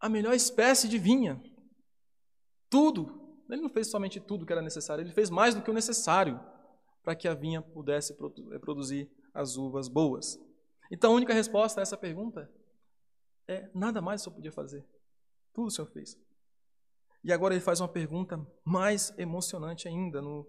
[0.00, 1.40] a melhor espécie de vinha.
[2.70, 3.20] Tudo.
[3.50, 6.40] Ele não fez somente tudo que era necessário, ele fez mais do que o necessário
[7.02, 10.38] para que a vinha pudesse eh, produzir as uvas boas.
[10.90, 12.50] Então a única resposta a essa pergunta
[13.48, 14.86] é nada mais o Senhor podia fazer.
[15.52, 16.16] Tudo o Senhor fez.
[17.24, 20.46] E agora ele faz uma pergunta mais emocionante ainda no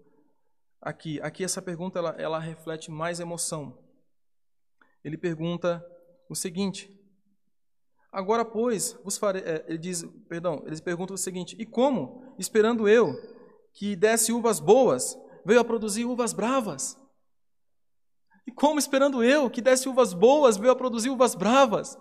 [0.80, 1.20] aqui.
[1.20, 3.78] Aqui essa pergunta ela, ela reflete mais emoção.
[5.02, 5.84] Ele pergunta
[6.28, 6.90] o seguinte:
[8.14, 12.88] Agora, pois, vos farei, é, ele diz, perdão, eles perguntam o seguinte: e como, esperando
[12.88, 13.12] eu
[13.72, 16.98] que desse uvas boas, veio a produzir uvas bravas?
[18.46, 21.98] E como, esperando eu que desse uvas boas, veio a produzir uvas bravas?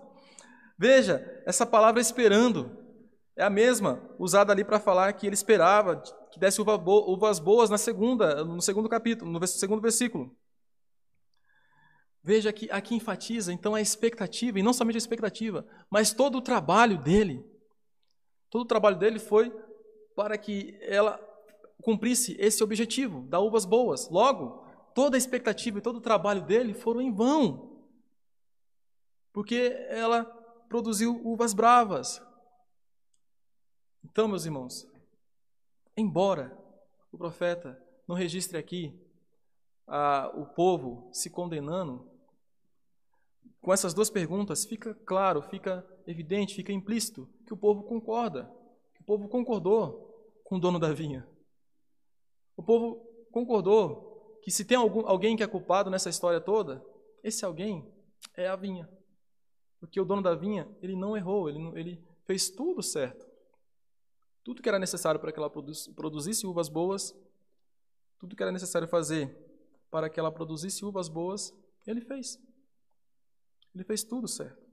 [0.78, 2.78] Veja, essa palavra esperando
[3.36, 6.02] é a mesma usada ali para falar que ele esperava
[6.32, 10.36] que desse uvas boas na segunda, no segundo capítulo, no segundo versículo.
[12.22, 16.42] Veja que aqui enfatiza então a expectativa, e não somente a expectativa, mas todo o
[16.42, 17.46] trabalho dele.
[18.50, 19.52] Todo o trabalho dele foi
[20.16, 21.20] para que ela
[21.84, 24.10] cumprisse esse objetivo, dar uvas boas.
[24.10, 24.66] Logo,
[24.96, 27.84] toda a expectativa e todo o trabalho dele foram em vão,
[29.32, 30.24] porque ela
[30.70, 32.22] produziu uvas bravas.
[34.04, 34.88] Então, meus irmãos,
[35.96, 36.58] embora
[37.12, 39.00] o profeta não registre aqui
[39.88, 42.10] ah, o povo se condenando,
[43.62, 48.52] com essas duas perguntas, fica claro, fica evidente, fica implícito que o povo concorda,
[48.94, 51.26] que o povo concordou com o dono da vinha.
[52.56, 52.96] O povo
[53.32, 56.86] concordou que se tem algum, alguém que é culpado nessa história toda,
[57.24, 57.92] esse alguém
[58.36, 58.90] é a vinha.
[59.80, 63.26] Porque o dono da vinha, ele não errou, ele, ele fez tudo certo.
[64.44, 67.16] Tudo que era necessário para que ela produzisse uvas boas,
[68.20, 69.36] tudo que era necessário fazer
[69.90, 71.54] para que ela produzisse uvas boas,
[71.86, 72.40] ele fez.
[73.74, 74.66] Ele fez tudo certo.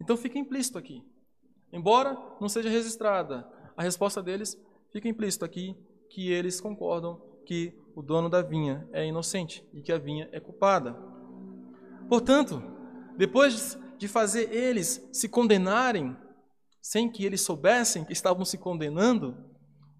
[0.00, 1.04] Então fica implícito aqui.
[1.72, 4.60] Embora não seja registrada a resposta deles,
[4.92, 5.76] fica implícito aqui
[6.10, 10.40] que eles concordam que o dono da vinha é inocente e que a vinha é
[10.40, 10.94] culpada.
[12.08, 12.62] Portanto,
[13.16, 16.16] depois de fazer eles se condenarem,
[16.82, 19.36] sem que eles soubessem que estavam se condenando,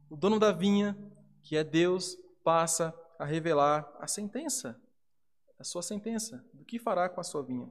[0.09, 0.97] o dono da vinha,
[1.43, 4.81] que é Deus, passa a revelar a sentença,
[5.59, 7.71] a sua sentença, do que fará com a sua vinha.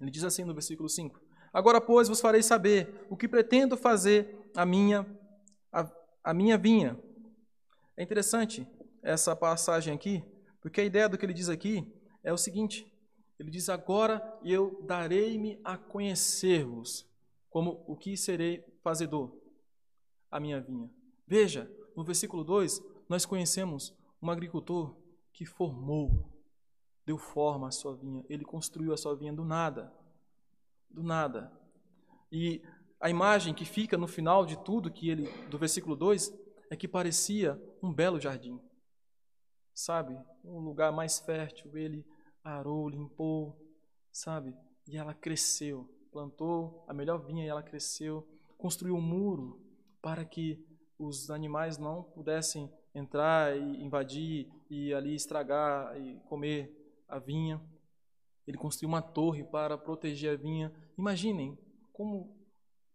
[0.00, 1.20] Ele diz assim no versículo 5:
[1.52, 5.06] Agora, pois, vos farei saber o que pretendo fazer a minha,
[5.72, 5.88] a,
[6.24, 6.98] a minha vinha.
[7.96, 8.66] É interessante
[9.02, 10.24] essa passagem aqui,
[10.60, 11.86] porque a ideia do que ele diz aqui
[12.22, 12.90] é o seguinte:
[13.38, 17.08] ele diz, Agora eu darei-me a conhecer-vos,
[17.50, 19.36] como o que serei fazedor,
[20.30, 20.90] a minha vinha.
[21.26, 24.96] Veja, no versículo 2, nós conhecemos um agricultor
[25.32, 26.34] que formou
[27.04, 29.92] deu forma à sua vinha, ele construiu a sua vinha do nada.
[30.90, 31.52] Do nada.
[32.32, 32.62] E
[33.00, 36.32] a imagem que fica no final de tudo que ele do versículo 2
[36.74, 38.60] é que parecia um belo jardim.
[39.72, 40.18] Sabe?
[40.44, 42.06] Um lugar mais fértil, ele
[42.42, 43.58] arou, limpou,
[44.12, 44.54] sabe?
[44.86, 49.60] E ela cresceu, plantou a melhor vinha e ela cresceu, construiu um muro
[50.02, 50.64] para que
[50.98, 57.60] os animais não pudessem entrar e invadir e ali estragar e comer a vinha.
[58.46, 60.72] Ele construiu uma torre para proteger a vinha.
[60.98, 61.58] Imaginem
[61.92, 62.36] como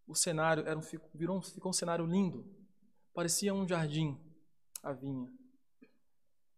[0.08, 0.82] o cenário era um,
[1.14, 2.59] virou, ficou um cenário lindo.
[3.14, 4.18] Parecia um jardim,
[4.84, 5.32] a vinha.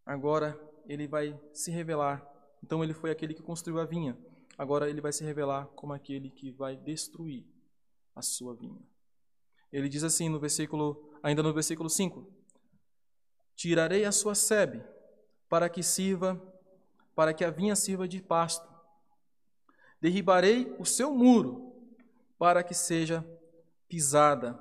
[0.04, 2.26] Agora ele vai se revelar.
[2.62, 4.16] Então ele foi aquele que construiu a vinha.
[4.56, 7.46] Agora ele vai se revelar como aquele que vai destruir
[8.14, 8.80] a sua vinha.
[9.72, 12.30] Ele diz assim no versículo, ainda no versículo 5:
[13.56, 14.82] Tirarei a sua sebe
[15.48, 16.40] para que sirva,
[17.14, 18.70] para que a vinha sirva de pasto.
[20.00, 21.72] Derribarei o seu muro
[22.38, 23.24] para que seja
[23.88, 24.58] pisada.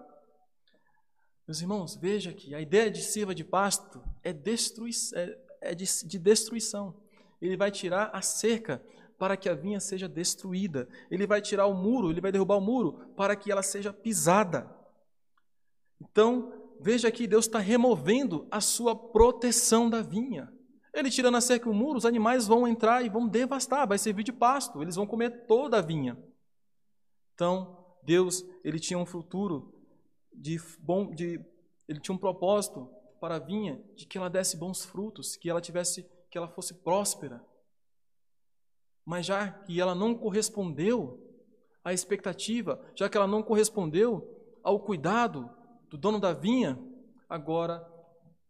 [1.47, 5.85] Meus irmãos, veja que a ideia de sirva de pasto é, destrui, é, é de,
[6.05, 6.95] de destruição.
[7.41, 8.81] Ele vai tirar a cerca
[9.17, 10.87] para que a vinha seja destruída.
[11.09, 14.69] Ele vai tirar o muro, ele vai derrubar o muro para que ela seja pisada.
[15.99, 20.51] Então, veja que Deus está removendo a sua proteção da vinha.
[20.93, 23.97] Ele tirando a cerca e o muro, os animais vão entrar e vão devastar, vai
[23.97, 26.17] servir de pasto, eles vão comer toda a vinha.
[27.33, 29.80] Então, Deus, ele tinha um futuro
[30.33, 31.39] de bom, de,
[31.87, 32.89] ele tinha um propósito
[33.19, 36.73] para a vinha de que ela desse bons frutos, que ela tivesse, que ela fosse
[36.73, 37.45] próspera.
[39.05, 41.19] Mas já que ela não correspondeu
[41.83, 45.49] à expectativa, já que ela não correspondeu ao cuidado
[45.89, 46.79] do dono da vinha,
[47.29, 47.87] agora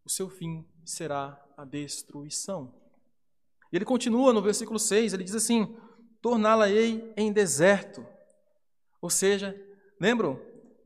[0.06, 2.74] o seu fim será a destruição.
[3.72, 5.76] Ele continua no versículo 6, ele diz assim:
[6.22, 8.06] Torná-la-ei em deserto.
[9.02, 9.56] Ou seja,
[10.00, 10.40] lembram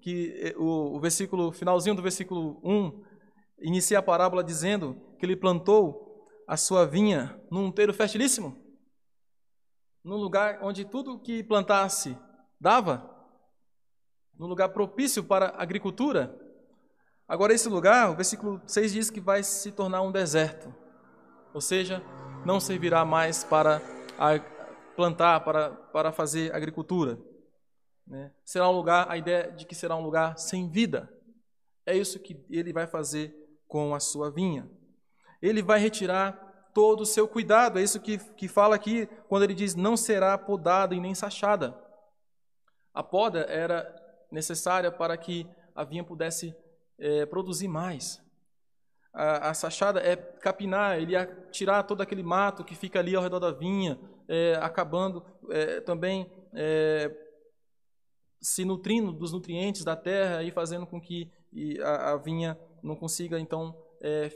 [0.06, 3.04] que eh, o, o versículo, finalzinho do versículo 1,
[3.60, 8.64] inicia a parábola dizendo que ele plantou a sua vinha num teiro fertilíssimo?
[10.06, 12.16] num lugar onde tudo que plantasse
[12.62, 13.10] dava,
[14.38, 16.40] num lugar propício para a agricultura.
[17.28, 20.72] Agora, esse lugar, o versículo 6 diz que vai se tornar um deserto,
[21.52, 22.04] ou seja,
[22.46, 23.82] não servirá mais para
[24.96, 27.18] plantar, para, para fazer agricultura.
[28.08, 28.32] Né?
[28.44, 31.12] Será um lugar, a ideia de que será um lugar sem vida.
[31.86, 33.34] É isso que ele vai fazer
[33.68, 34.70] com a sua vinha.
[35.42, 37.80] Ele vai retirar todo o seu cuidado.
[37.80, 41.80] É isso que, que fala aqui quando ele diz: não será podada e nem sachada.
[42.94, 43.94] A poda era
[44.32, 46.56] necessária para que a vinha pudesse
[46.98, 48.24] é, produzir mais.
[49.14, 53.24] A, a, sachada é capinar, ele ia tirar todo aquele mato que fica ali ao
[53.24, 57.10] redor da vinha, é, acabando é, também é,
[58.46, 61.32] se nutrindo dos nutrientes da terra e fazendo com que
[61.84, 64.32] a, a vinha não consiga então é,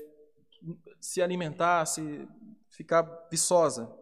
[0.99, 2.27] se alimentar, se
[2.69, 3.95] ficar viçosa.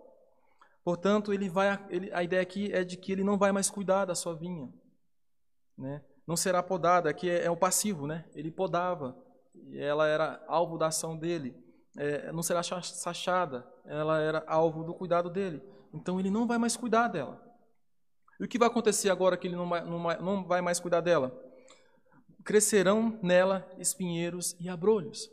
[0.81, 4.05] Portanto, ele vai, ele, a ideia aqui é de que ele não vai mais cuidar
[4.05, 4.71] da sua vinha.
[5.77, 6.01] Né?
[6.25, 8.23] Não será podada, aqui é, é o passivo, né?
[8.33, 9.17] ele podava,
[9.53, 11.53] e ela era alvo da ação dele.
[11.97, 15.61] É, não será sachada, ela era alvo do cuidado dele.
[15.93, 17.46] Então ele não vai mais cuidar dela.
[18.39, 21.35] E o que vai acontecer agora que ele não vai, mais cuidar dela?
[22.43, 25.29] Crescerão nela espinheiros e abrolhos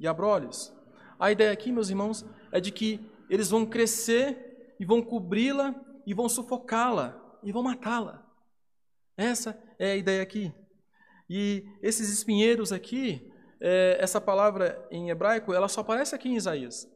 [0.00, 0.72] e abrolhos.
[1.18, 5.74] A ideia aqui, meus irmãos, é de que eles vão crescer e vão cobri-la
[6.06, 8.26] e vão sufocá-la e vão matá-la.
[9.16, 10.52] Essa é a ideia aqui.
[11.28, 16.88] E esses espinheiros aqui, é, essa palavra em hebraico, ela só aparece aqui em Isaías.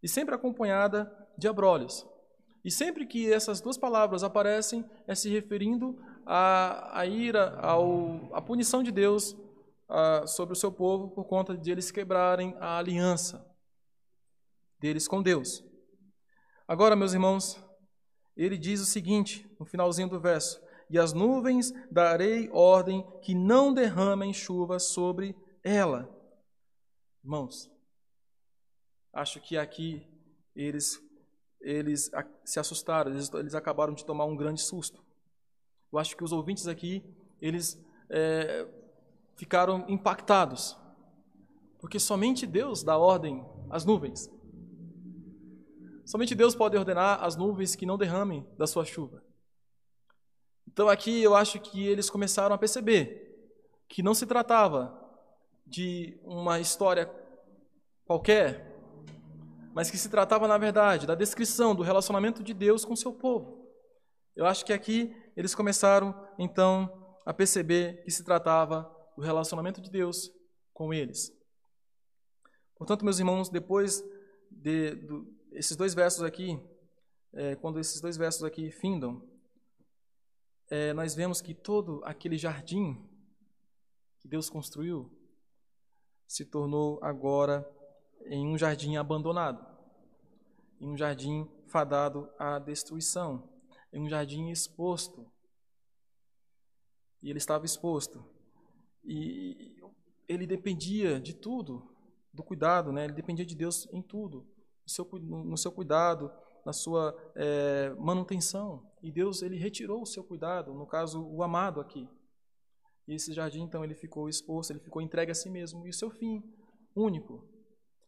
[0.00, 2.06] E sempre acompanhada de abrolhos.
[2.64, 8.40] E sempre que essas duas palavras aparecem, é se referindo à, à ira, ao, à
[8.40, 9.36] punição de Deus
[9.88, 13.44] ah, sobre o seu povo por conta de eles quebrarem a aliança
[14.78, 15.62] deles com Deus.
[16.66, 17.62] Agora, meus irmãos,
[18.36, 23.72] ele diz o seguinte, no finalzinho do verso: E as nuvens darei ordem que não
[23.72, 26.10] derramem chuva sobre ela.
[27.22, 27.70] Irmãos,
[29.12, 30.06] acho que aqui
[30.54, 30.98] eles,
[31.64, 32.10] eles
[32.44, 35.02] se assustaram, eles, eles acabaram de tomar um grande susto.
[35.90, 37.02] Eu acho que os ouvintes aqui,
[37.40, 38.68] eles é,
[39.34, 40.76] ficaram impactados,
[41.80, 44.30] porque somente Deus dá ordem às nuvens.
[46.04, 49.22] Somente Deus pode ordenar as nuvens que não derramem da sua chuva.
[50.68, 53.24] Então aqui eu acho que eles começaram a perceber
[53.88, 55.00] que não se tratava
[55.66, 57.10] de uma história
[58.04, 58.73] qualquer,
[59.74, 63.68] mas que se tratava, na verdade, da descrição do relacionamento de Deus com seu povo.
[64.36, 69.90] Eu acho que aqui eles começaram, então, a perceber que se tratava do relacionamento de
[69.90, 70.30] Deus
[70.72, 71.36] com eles.
[72.76, 74.04] Portanto, meus irmãos, depois
[74.48, 74.96] de,
[75.52, 76.56] esses dois versos aqui,
[77.32, 79.28] é, quando esses dois versos aqui findam,
[80.70, 83.04] é, nós vemos que todo aquele jardim
[84.20, 85.10] que Deus construiu
[86.28, 87.68] se tornou agora
[88.26, 89.64] em um jardim abandonado,
[90.80, 93.48] em um jardim fadado à destruição,
[93.92, 95.30] em um jardim exposto.
[97.22, 98.24] E ele estava exposto.
[99.04, 99.76] E
[100.28, 101.90] ele dependia de tudo,
[102.32, 103.04] do cuidado, né?
[103.04, 104.46] ele dependia de Deus em tudo,
[104.82, 106.30] no seu, no seu cuidado,
[106.64, 108.90] na sua é, manutenção.
[109.02, 112.08] E Deus ele retirou o seu cuidado, no caso, o amado aqui.
[113.06, 115.86] E esse jardim, então, ele ficou exposto, ele ficou entregue a si mesmo.
[115.86, 116.42] E o seu fim
[116.96, 117.46] único,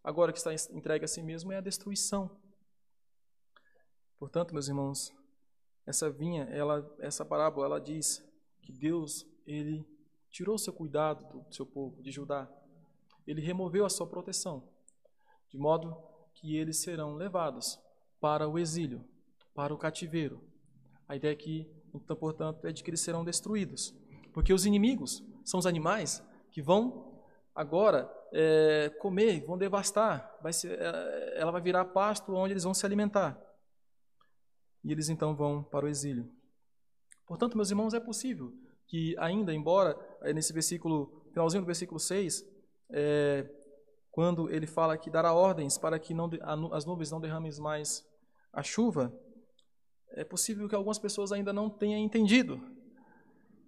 [0.06, 2.30] agora que está entregue a si mesmo, é a destruição.
[4.20, 5.12] Portanto, meus irmãos,
[5.84, 8.24] essa vinha, ela, essa parábola, ela diz
[8.62, 9.84] que Deus, ele
[10.30, 12.48] tirou seu cuidado do seu povo, de Judá.
[13.26, 14.62] Ele removeu a sua proteção,
[15.48, 16.00] de modo
[16.34, 17.76] que eles serão levados
[18.20, 19.04] para o exílio,
[19.56, 20.40] para o cativeiro.
[21.08, 23.92] A ideia aqui, então, portanto, é de que eles serão destruídos.
[24.32, 27.20] Porque os inimigos são os animais que vão
[27.52, 30.36] agora é, comer, vão devastar.
[30.42, 33.40] Vai ser, é, ela vai virar pasto onde eles vão se alimentar.
[34.84, 36.30] E eles então vão para o exílio.
[37.26, 38.52] Portanto, meus irmãos, é possível
[38.86, 42.44] que ainda, embora é, nesse versículo, finalzinho do versículo 6,
[42.90, 43.48] é,
[44.12, 46.30] quando ele fala que dará ordens para que não,
[46.72, 48.04] as nuvens não derramem mais
[48.52, 49.12] a chuva,
[50.12, 52.60] é possível que algumas pessoas ainda não tenham entendido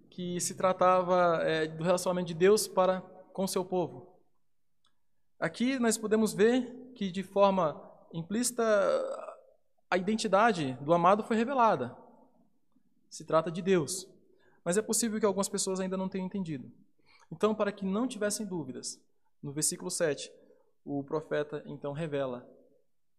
[0.09, 3.01] que se tratava é, do relacionamento de Deus para
[3.31, 4.08] com seu povo.
[5.39, 7.81] Aqui nós podemos ver que de forma
[8.11, 8.63] implícita
[9.89, 11.95] a identidade do amado foi revelada.
[13.09, 14.05] Se trata de Deus.
[14.65, 16.69] Mas é possível que algumas pessoas ainda não tenham entendido.
[17.31, 19.01] Então, para que não tivessem dúvidas,
[19.41, 20.31] no versículo 7,
[20.83, 22.47] o profeta então revela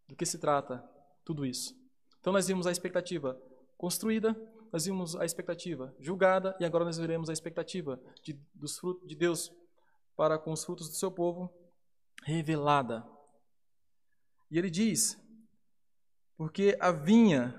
[0.07, 0.85] do que se trata
[1.25, 1.75] tudo isso.
[2.21, 3.41] Então nós vimos a expectativa
[3.79, 4.37] construída,
[4.71, 9.15] nós vimos a expectativa julgada e agora nós veremos a expectativa de, dos frutos de
[9.15, 9.51] Deus
[10.17, 11.51] para com os frutos do seu povo
[12.23, 13.07] revelada.
[14.51, 15.19] E ele diz:
[16.37, 17.55] porque a vinha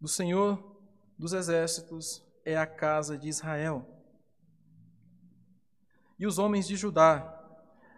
[0.00, 0.76] do Senhor
[1.18, 3.88] dos exércitos é a casa de Israel.
[6.18, 7.38] E os homens de Judá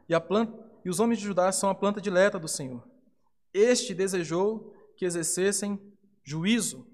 [0.09, 2.87] e planta e os homens de Judá são a planta dileta do Senhor.
[3.53, 5.81] Este desejou que exercessem
[6.23, 6.87] juízo,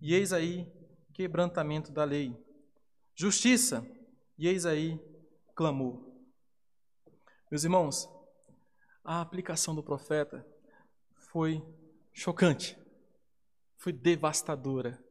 [0.00, 0.70] e eis aí
[1.14, 2.36] quebrantamento da lei.
[3.14, 3.86] Justiça,
[4.36, 5.00] e eis aí
[5.54, 6.09] clamor.
[7.50, 8.08] Meus irmãos,
[9.04, 10.46] a aplicação do profeta
[11.32, 11.60] foi
[12.12, 12.78] chocante,
[13.76, 15.02] foi devastadora.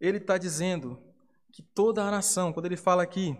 [0.00, 0.98] Ele está dizendo
[1.52, 3.38] que toda a nação, quando ele fala aqui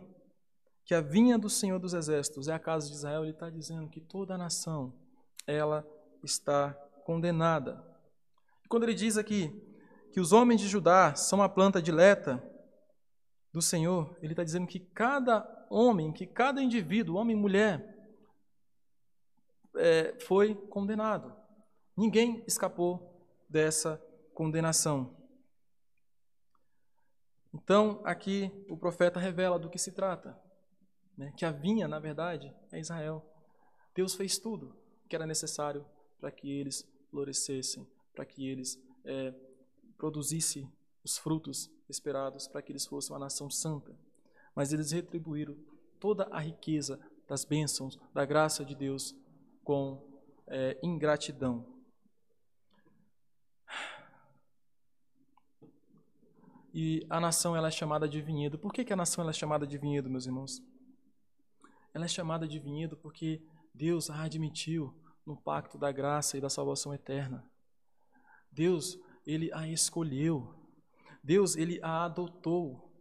[0.85, 3.89] que a vinha do Senhor dos Exércitos é a casa de Israel, ele está dizendo
[3.89, 4.93] que toda a nação,
[5.47, 5.87] ela
[6.22, 6.74] está
[7.07, 7.83] condenada.
[8.68, 9.51] Quando ele diz aqui
[10.12, 12.47] que os homens de Judá são a planta dileta
[13.51, 17.93] do Senhor, ele está dizendo que cada homem, que cada indivíduo, homem e mulher,
[19.77, 21.35] é, foi condenado.
[21.97, 23.97] Ninguém escapou dessa
[24.35, 25.16] condenação.
[27.55, 30.39] Então, aqui o profeta revela do que se trata
[31.16, 33.25] né, que a vinha, na verdade, é Israel.
[33.95, 34.75] Deus fez tudo
[35.09, 35.85] que era necessário
[36.18, 39.35] para que eles florescessem, para que eles é,
[39.99, 40.70] produzissem
[41.05, 43.95] os frutos esperados, para que eles fossem uma nação santa.
[44.55, 45.57] Mas eles retribuíram
[45.98, 49.14] toda a riqueza das bênçãos, da graça de Deus,
[49.64, 50.03] com
[50.46, 51.66] é, ingratidão.
[56.74, 58.59] E a nação ela é chamada de vinhedo.
[58.59, 60.62] Por que, que a nação ela é chamada de vinhedo, meus irmãos?
[61.92, 63.42] Ela é chamada de vinhedo porque
[63.74, 64.94] Deus a admitiu
[65.24, 67.44] no pacto da graça e da salvação eterna.
[68.50, 70.55] Deus, ele a escolheu.
[71.22, 72.91] Deus, ele a adotou.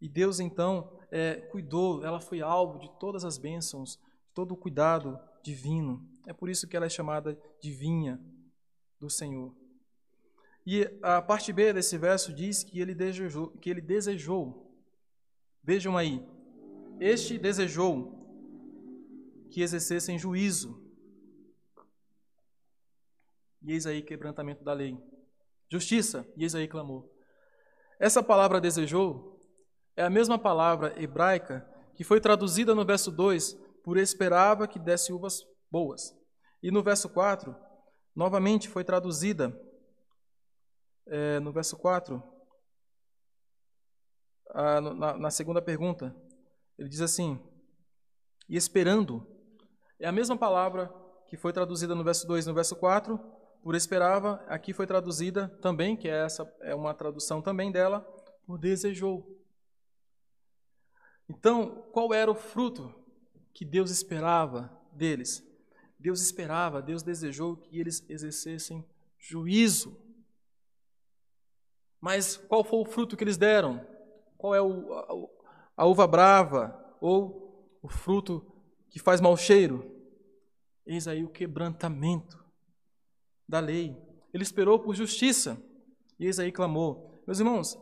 [0.00, 3.98] E Deus, então, é, cuidou, ela foi alvo de todas as bênçãos,
[4.32, 6.08] todo o cuidado divino.
[6.26, 8.20] É por isso que ela é chamada de vinha
[9.00, 9.54] do Senhor.
[10.66, 14.70] E a parte B desse verso diz que ele desejou, que ele desejou.
[15.62, 16.22] Vejam aí.
[17.00, 18.14] Este desejou
[19.50, 20.84] que exercessem juízo.
[23.62, 24.96] E eis aí quebrantamento da lei.
[25.70, 27.08] Justiça, e eis aí clamor.
[27.98, 29.37] Essa palavra desejou
[29.98, 35.12] é a mesma palavra hebraica que foi traduzida no verso 2 por esperava que desse
[35.12, 36.16] uvas boas.
[36.62, 37.52] E no verso 4,
[38.14, 39.52] novamente foi traduzida
[41.04, 42.22] é, no verso 4,
[44.50, 46.14] a, na, na segunda pergunta.
[46.78, 47.36] Ele diz assim:
[48.48, 49.26] E esperando
[49.98, 50.94] é a mesma palavra
[51.26, 53.18] que foi traduzida no verso 2 e no verso 4,
[53.64, 58.06] por esperava, aqui foi traduzida também, que é essa é uma tradução também dela,
[58.46, 59.37] por desejou.
[61.28, 62.94] Então, qual era o fruto
[63.52, 65.46] que Deus esperava deles?
[65.98, 68.84] Deus esperava, Deus desejou que eles exercessem
[69.18, 69.96] juízo.
[72.00, 73.84] Mas qual foi o fruto que eles deram?
[74.36, 74.94] Qual é o,
[75.76, 76.88] a, a uva brava?
[77.00, 78.44] ou o fruto
[78.90, 79.94] que faz mau cheiro.
[80.86, 82.42] Eis aí o quebrantamento
[83.46, 83.96] da lei.
[84.32, 85.62] Ele esperou por justiça,
[86.18, 87.22] e eis aí clamou.
[87.26, 87.78] Meus irmãos,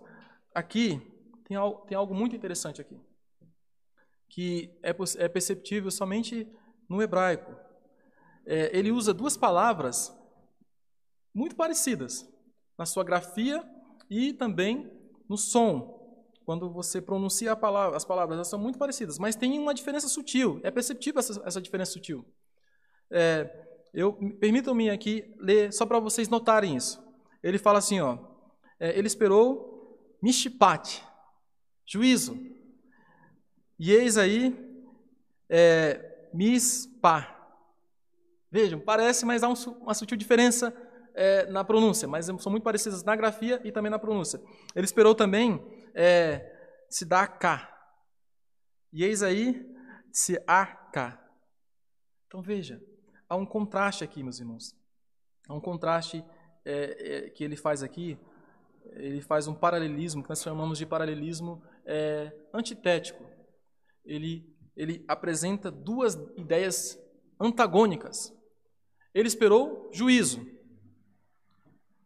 [0.54, 1.00] aqui
[1.44, 2.98] tem algo, tem algo muito interessante aqui,
[4.28, 6.46] que é, é perceptível somente
[6.88, 7.54] no hebraico.
[8.46, 10.16] É, ele usa duas palavras
[11.34, 12.26] muito parecidas
[12.78, 13.64] na sua grafia
[14.08, 14.90] e também
[15.28, 15.96] no som.
[16.44, 20.60] Quando você pronuncia palavra, as palavras, elas são muito parecidas, mas tem uma diferença sutil.
[20.62, 22.24] É perceptível essa, essa diferença sutil.
[23.10, 27.04] É, eu permitam-me aqui ler só para vocês notarem isso.
[27.42, 28.18] Ele fala assim, ó,
[28.78, 31.02] é, ele esperou mishpat,
[31.84, 32.38] juízo.
[33.78, 34.54] E eis aí
[35.48, 37.34] é, mispa.
[38.50, 40.74] Vejam, parece, mas há um, uma sutil diferença
[41.14, 44.40] é, na pronúncia, mas são muito parecidas na grafia e também na pronúncia.
[44.74, 45.60] Ele esperou também
[45.94, 46.52] é,
[46.88, 47.72] se dá cá.
[48.92, 49.74] E eis aí
[50.12, 50.38] se
[50.92, 51.22] cá.
[52.26, 52.82] Então veja,
[53.28, 54.74] há um contraste aqui, meus irmãos.
[55.48, 56.24] Há um contraste
[56.64, 58.18] é, é, que ele faz aqui.
[58.92, 63.24] Ele faz um paralelismo, que nós chamamos de paralelismo é, antitético.
[64.06, 66.98] Ele, ele apresenta duas ideias
[67.38, 68.34] antagônicas.
[69.14, 70.46] Ele esperou juízo,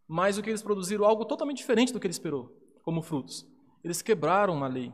[0.07, 3.46] mas o que eles produziram algo totalmente diferente do que ele esperou, como frutos.
[3.84, 4.92] Eles quebraram uma lei.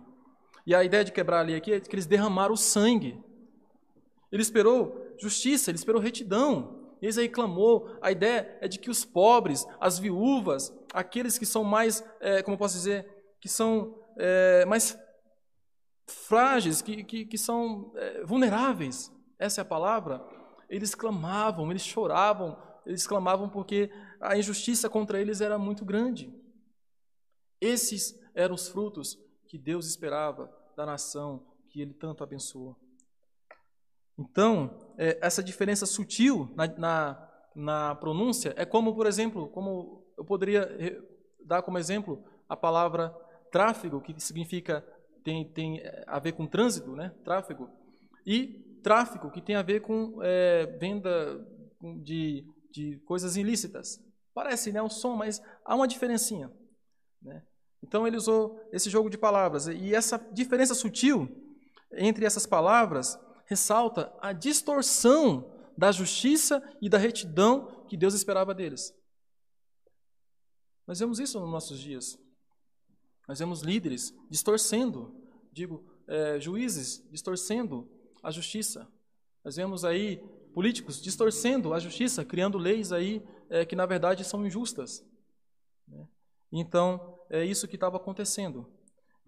[0.66, 3.18] E a ideia de quebrar a lei aqui é que eles derramaram o sangue.
[4.30, 6.94] Ele esperou justiça, ele esperou retidão.
[7.00, 7.88] Eles aí clamou.
[8.02, 12.58] A ideia é de que os pobres, as viúvas, aqueles que são mais, é, como
[12.58, 13.06] posso dizer,
[13.40, 14.98] que são é, mais
[16.06, 20.24] frágeis, que, que, que são é, vulneráveis, essa é a palavra,
[20.68, 23.90] eles clamavam, eles choravam, eles clamavam porque
[24.20, 26.32] a injustiça contra eles era muito grande.
[27.60, 32.76] Esses eram os frutos que Deus esperava da nação que ele tanto abençoou.
[34.18, 40.24] Então, é, essa diferença sutil na, na, na, pronúncia é como, por exemplo, como eu
[40.24, 41.04] poderia
[41.44, 43.10] dar como exemplo a palavra
[43.50, 44.86] tráfego, que significa
[45.26, 47.12] tem, tem é, a ver com trânsito, né?
[47.24, 47.68] Tráfego.
[48.24, 51.44] E tráfico, que tem a ver com é, venda
[52.00, 53.98] de, de coisas ilícitas.
[54.32, 56.48] Parece né, um som, mas há uma diferencinha.
[57.20, 57.42] Né?
[57.82, 59.66] Então ele usou esse jogo de palavras.
[59.66, 61.28] E essa diferença sutil
[61.92, 68.94] entre essas palavras ressalta a distorção da justiça e da retidão que Deus esperava deles.
[70.86, 72.16] Nós vemos isso nos nossos dias.
[73.26, 75.14] Nós vemos líderes distorcendo,
[75.52, 77.88] digo, é, juízes distorcendo
[78.22, 78.86] a justiça.
[79.44, 80.18] Nós vemos aí
[80.52, 85.04] políticos distorcendo a justiça, criando leis aí é, que na verdade são injustas.
[85.86, 86.06] Né?
[86.52, 88.70] Então é isso que estava acontecendo.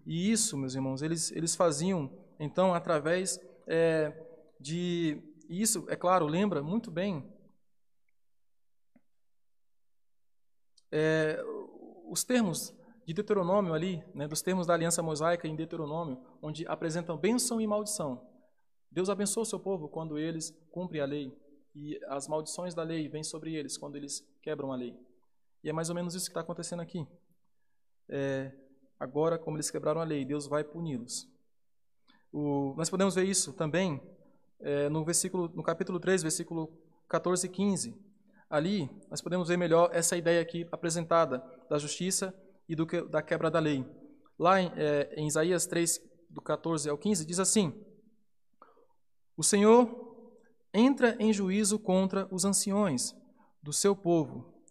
[0.05, 4.13] E isso, meus irmãos, eles, eles faziam então através é,
[4.59, 5.21] de.
[5.49, 7.27] Isso, é claro, lembra muito bem
[10.91, 11.43] é,
[12.07, 12.73] os termos
[13.09, 17.65] de Deuteronômio ali, né, dos termos da aliança mosaica em Deuteronômio, onde apresentam bênção e
[17.65, 18.23] maldição.
[18.91, 21.35] Deus abençoa o seu povo quando eles cumprem a lei,
[21.73, 24.95] e as maldições da lei vêm sobre eles quando eles quebram a lei.
[25.63, 27.07] E é mais ou menos isso que está acontecendo aqui.
[28.07, 28.51] É,
[28.99, 31.27] agora, como eles quebraram a lei, Deus vai puni-los.
[32.77, 33.99] Nós podemos ver isso também
[34.59, 36.71] é, no, versículo, no capítulo 3, versículo
[37.07, 37.99] 14 e 15.
[38.47, 42.31] Ali, nós podemos ver melhor essa ideia aqui apresentada da justiça
[42.69, 43.85] e do que, da quebra da lei.
[44.37, 45.99] Lá em, é, em Isaías 3,
[46.29, 47.73] do 14 ao 15, diz assim:
[49.35, 49.89] O Senhor
[50.73, 53.13] entra em juízo contra os anciões
[53.61, 54.63] do seu povo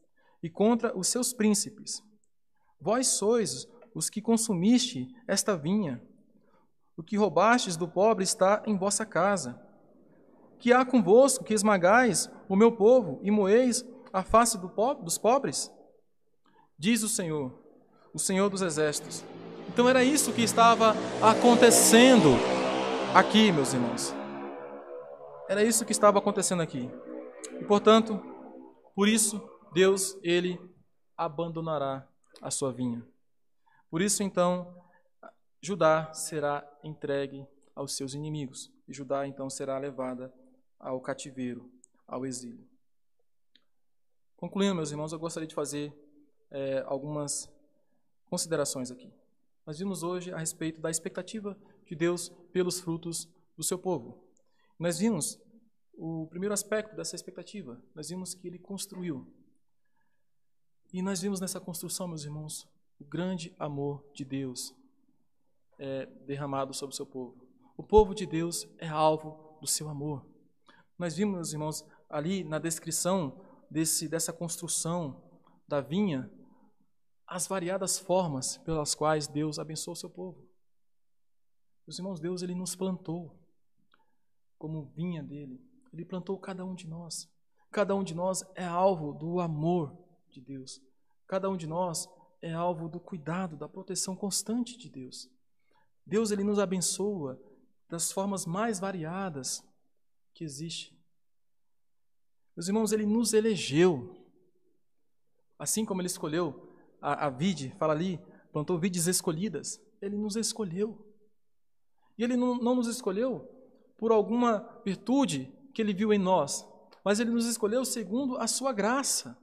[0.42, 2.00] e contra os seus príncipes.
[2.80, 6.00] Vós sois os que consumiste esta vinha
[6.98, 9.56] o que roubastes do pobre está em vossa casa.
[10.58, 15.16] Que há convosco que esmagais o meu povo e moeis a face do po dos
[15.16, 15.70] pobres?
[16.76, 17.56] Diz o Senhor,
[18.18, 19.24] o Senhor dos exércitos.
[19.68, 20.92] Então era isso que estava
[21.22, 22.30] acontecendo
[23.14, 24.12] aqui, meus irmãos.
[25.48, 26.90] Era isso que estava acontecendo aqui.
[27.60, 28.20] E portanto,
[28.92, 29.40] por isso
[29.72, 30.60] Deus ele
[31.16, 32.08] abandonará
[32.42, 33.06] a sua vinha.
[33.88, 34.74] Por isso então
[35.62, 40.34] Judá será entregue aos seus inimigos, e Judá então será levada
[40.76, 41.70] ao cativeiro,
[42.04, 42.66] ao exílio.
[44.36, 45.94] Concluindo, meus irmãos, eu gostaria de fazer
[46.50, 47.48] é, algumas
[48.28, 49.12] considerações aqui.
[49.66, 54.24] Nós vimos hoje a respeito da expectativa de Deus pelos frutos do seu povo.
[54.78, 55.38] Nós vimos
[55.94, 59.26] o primeiro aspecto dessa expectativa, nós vimos que ele construiu.
[60.92, 62.66] E nós vimos nessa construção, meus irmãos,
[62.98, 64.74] o grande amor de Deus
[65.78, 67.46] é, derramado sobre o seu povo.
[67.76, 70.24] O povo de Deus é alvo do seu amor.
[70.98, 75.22] Nós vimos, meus irmãos, ali na descrição desse, dessa construção
[75.66, 76.30] da vinha,
[77.28, 80.48] as variadas formas pelas quais Deus abençoou o seu povo.
[81.86, 83.38] Meus irmãos, Deus ele nos plantou
[84.58, 85.62] como vinha dele.
[85.92, 87.30] Ele plantou cada um de nós.
[87.70, 89.94] Cada um de nós é alvo do amor
[90.30, 90.80] de Deus.
[91.26, 92.08] Cada um de nós
[92.40, 95.30] é alvo do cuidado, da proteção constante de Deus.
[96.06, 97.38] Deus ele nos abençoa
[97.90, 99.62] das formas mais variadas
[100.32, 100.98] que existe.
[102.56, 104.16] Meus irmãos, ele nos elegeu.
[105.58, 106.67] Assim como ele escolheu
[107.00, 108.20] a, a vide, fala ali,
[108.52, 109.80] plantou vides escolhidas.
[110.00, 111.04] Ele nos escolheu.
[112.16, 113.48] E ele não, não nos escolheu
[113.96, 116.66] por alguma virtude que ele viu em nós,
[117.04, 119.38] mas ele nos escolheu segundo a sua graça.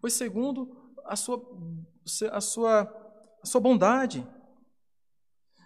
[0.00, 1.40] Foi segundo a sua,
[2.32, 2.82] a sua,
[3.42, 4.26] a sua bondade.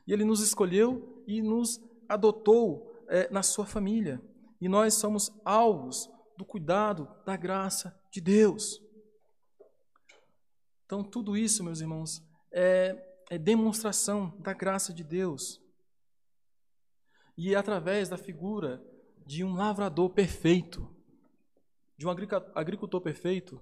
[0.06, 4.20] E ele nos escolheu e nos adotou é, na sua família.
[4.60, 8.80] E nós somos alvos do cuidado, da graça de Deus.
[10.86, 12.22] Então, tudo isso, meus irmãos,
[12.52, 15.60] é, é demonstração da graça de Deus.
[17.36, 18.82] E é através da figura
[19.26, 20.88] de um lavrador perfeito,
[21.98, 22.10] de um
[22.54, 23.60] agricultor perfeito,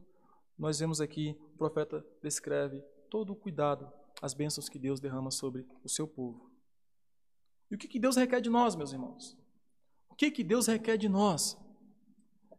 [0.58, 5.66] nós vemos aqui o profeta descreve todo o cuidado, as bênçãos que Deus derrama sobre
[5.82, 6.52] o seu povo.
[7.70, 9.36] E o que, que Deus requer de nós, meus irmãos?
[10.10, 11.56] O que, que Deus requer de nós?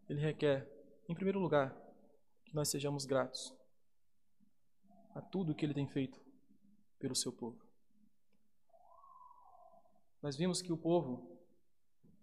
[0.10, 0.68] Ele requer,
[1.08, 1.76] em primeiro lugar,
[2.46, 3.54] que nós sejamos gratos
[5.16, 6.20] a tudo que ele tem feito
[7.00, 7.58] pelo seu povo.
[10.22, 11.40] Nós vimos que o povo,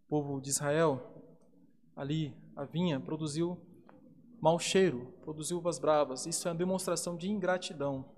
[0.04, 1.00] o povo de Israel,
[1.96, 3.58] ali, a vinha, produziu
[4.40, 6.26] mau cheiro, produziu uvas bravas.
[6.26, 8.12] Isso é uma demonstração de ingratidão.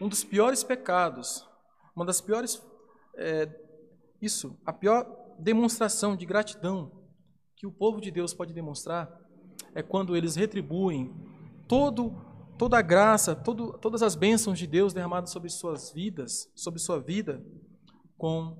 [0.00, 1.46] Um dos piores pecados,
[1.94, 2.60] uma das piores.
[3.14, 3.48] É,
[4.20, 6.90] isso, a pior demonstração de gratidão
[7.56, 9.20] que o povo de Deus pode demonstrar
[9.74, 11.14] é quando eles retribuem
[11.68, 12.29] todo
[12.60, 17.00] toda a graça, todo, todas as bênçãos de Deus derramadas sobre suas vidas, sobre sua
[17.00, 17.42] vida,
[18.18, 18.54] com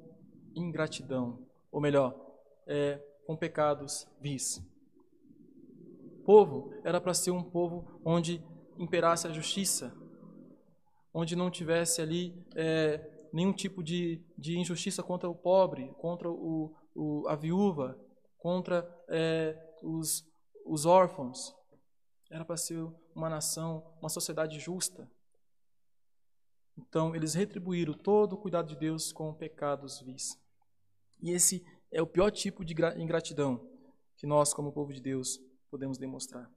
[0.57, 2.19] ingratidão, ou melhor,
[2.67, 4.57] é, com pecados vis.
[6.21, 8.43] O povo era para ser um povo onde
[8.79, 9.95] imperasse a justiça,
[11.13, 16.75] onde não tivesse ali é, nenhum tipo de, de injustiça contra o pobre, contra o,
[16.95, 18.01] o a viúva,
[18.39, 20.25] contra é, os,
[20.65, 21.55] os órfãos.
[22.31, 25.11] Era para ser uma nação, uma sociedade justa.
[26.77, 30.39] Então, eles retribuíram todo o cuidado de Deus com pecados vis.
[31.21, 33.69] E esse é o pior tipo de ingratidão
[34.17, 35.41] que nós, como povo de Deus,
[35.71, 36.51] podemos demonstrar.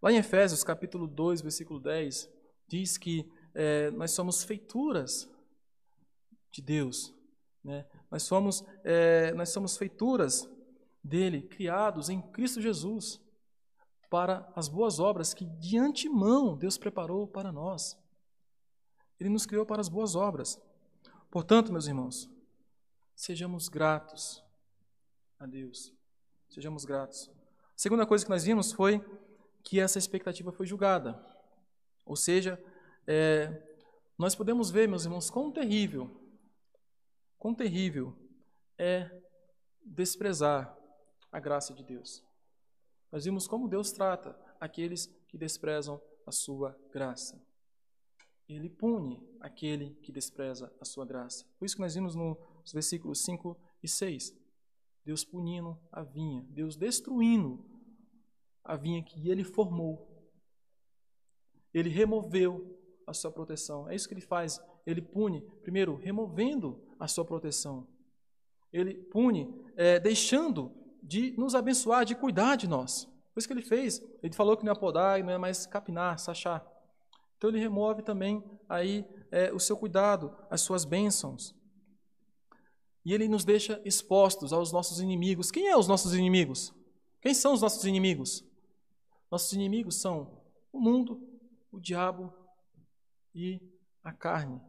[0.00, 2.28] Lá em Efésios, capítulo 2, versículo 10,
[2.66, 5.30] diz que é, nós somos feituras
[6.50, 7.14] de Deus.
[7.62, 7.86] Né?
[8.10, 10.48] Nós, somos, é, nós somos feituras
[11.02, 13.20] dele, criados em Cristo Jesus
[14.12, 17.98] para as boas obras que de antemão Deus preparou para nós.
[19.18, 20.60] Ele nos criou para as boas obras.
[21.30, 22.28] Portanto, meus irmãos,
[23.16, 24.44] sejamos gratos
[25.38, 25.94] a Deus.
[26.50, 27.30] Sejamos gratos.
[27.74, 29.02] A segunda coisa que nós vimos foi
[29.64, 31.18] que essa expectativa foi julgada.
[32.04, 32.62] Ou seja,
[33.06, 33.62] é,
[34.18, 36.10] nós podemos ver, meus irmãos, quão terrível,
[37.38, 38.14] quão terrível
[38.76, 39.10] é
[39.82, 40.76] desprezar
[41.32, 42.22] a graça de Deus.
[43.12, 47.38] Nós vimos como Deus trata aqueles que desprezam a sua graça.
[48.48, 51.44] Ele pune aquele que despreza a sua graça.
[51.58, 54.34] Por isso que nós vimos nos versículos 5 e 6.
[55.04, 57.64] Deus punindo a vinha, Deus destruindo
[58.64, 60.08] a vinha que ele formou.
[61.74, 63.88] Ele removeu a sua proteção.
[63.90, 64.60] É isso que ele faz.
[64.86, 67.86] Ele pune, primeiro, removendo a sua proteção.
[68.72, 73.04] Ele pune, é, deixando de nos abençoar, de cuidar de nós.
[73.32, 74.00] Foi isso que ele fez.
[74.22, 76.64] Ele falou que não é podar e não é mais capinar, sachar.
[77.36, 81.54] Então ele remove também aí é, o seu cuidado, as suas bênçãos.
[83.04, 85.50] E ele nos deixa expostos aos nossos inimigos.
[85.50, 86.72] Quem é os nossos inimigos?
[87.20, 88.44] Quem são os nossos inimigos?
[89.30, 90.40] Nossos inimigos são
[90.72, 91.20] o mundo,
[91.72, 92.32] o diabo
[93.34, 93.60] e
[94.04, 94.60] a carne.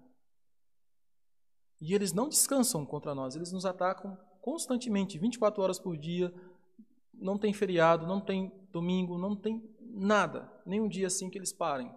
[1.79, 6.33] E eles não descansam contra nós, eles nos atacam constantemente, 24 horas por dia,
[7.13, 11.53] não tem feriado, não tem domingo, não tem nada, nem um dia assim que eles
[11.53, 11.89] parem.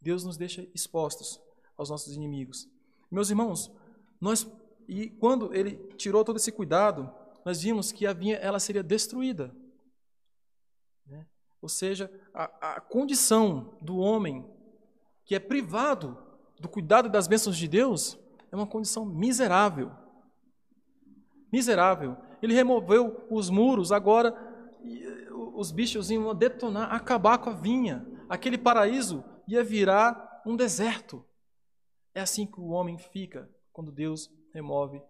[0.00, 1.38] Deus nos deixa expostos
[1.76, 2.66] aos nossos inimigos.
[3.10, 3.70] Meus irmãos,
[4.18, 4.50] nós
[4.88, 7.12] e quando ele tirou todo esse cuidado,
[7.44, 9.54] nós vimos que a vinha ela seria destruída.
[11.06, 11.26] Né?
[11.60, 14.48] Ou seja, a, a condição do homem
[15.26, 16.16] que é privado
[16.58, 18.18] do cuidado das bênçãos de Deus
[18.50, 19.92] é uma condição miserável.
[21.56, 22.18] Miserável.
[22.42, 24.36] Ele removeu os muros, agora
[25.54, 28.06] os bichos iam detonar, acabar com a vinha.
[28.28, 31.24] Aquele paraíso ia virar um deserto.
[32.14, 35.00] É assim que o homem fica quando Deus remove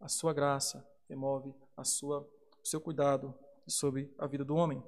[0.00, 2.26] a sua graça, remove a sua,
[2.64, 3.34] o seu cuidado
[3.66, 4.82] sobre a vida do homem.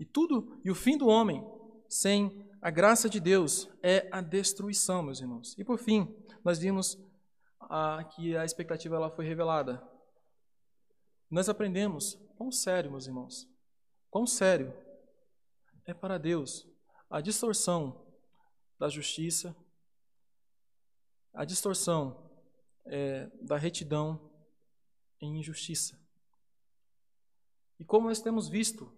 [0.00, 1.46] E tudo, e o fim do homem,
[1.88, 5.54] sem a graça de Deus, é a destruição, meus irmãos.
[5.56, 6.12] E por fim,
[6.42, 6.98] nós vimos
[7.70, 9.80] ah, que a expectativa ela foi revelada.
[11.30, 13.48] Nós aprendemos quão sério, meus irmãos,
[14.10, 14.74] quão sério
[15.86, 16.68] é para Deus
[17.08, 18.04] a distorção
[18.76, 19.56] da justiça,
[21.32, 22.28] a distorção
[22.86, 24.32] é, da retidão
[25.20, 25.96] em injustiça.
[27.78, 28.92] E como nós temos visto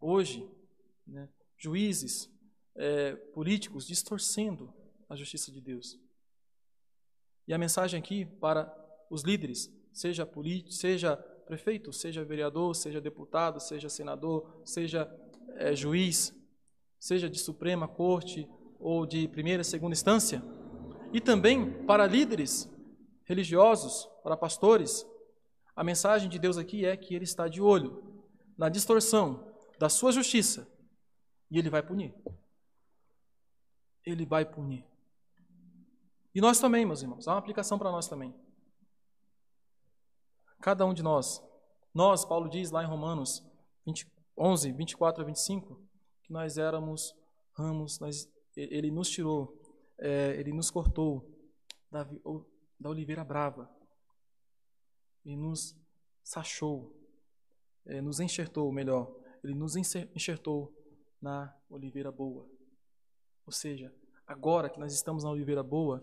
[0.00, 0.50] hoje,
[1.06, 2.28] né, juízes,
[2.74, 4.74] é, políticos distorcendo
[5.08, 6.01] a justiça de Deus.
[7.46, 8.72] E a mensagem aqui para
[9.10, 15.10] os líderes, seja político, seja prefeito, seja vereador, seja deputado, seja senador, seja
[15.56, 16.34] é, juiz,
[16.98, 20.42] seja de Suprema Corte ou de primeira, segunda instância,
[21.12, 22.70] e também para líderes
[23.24, 25.06] religiosos, para pastores,
[25.74, 28.02] a mensagem de Deus aqui é que Ele está de olho
[28.56, 30.68] na distorção da sua justiça
[31.50, 32.14] e Ele vai punir.
[34.04, 34.84] Ele vai punir.
[36.34, 38.34] E nós também, meus irmãos, há uma aplicação para nós também.
[40.60, 41.42] Cada um de nós,
[41.92, 43.44] nós, Paulo diz lá em Romanos
[43.84, 45.80] 20, 11, 24 a 25,
[46.22, 47.14] que nós éramos
[47.52, 49.60] ramos, nós, ele nos tirou,
[49.98, 51.28] é, ele nos cortou
[51.90, 52.08] da,
[52.80, 53.70] da oliveira brava
[55.24, 55.76] e nos
[56.24, 56.96] sachou,
[57.84, 59.14] é, nos enxertou, melhor,
[59.44, 60.72] ele nos enxertou
[61.20, 62.48] na oliveira boa.
[63.44, 63.94] Ou seja,
[64.26, 66.02] agora que nós estamos na oliveira boa,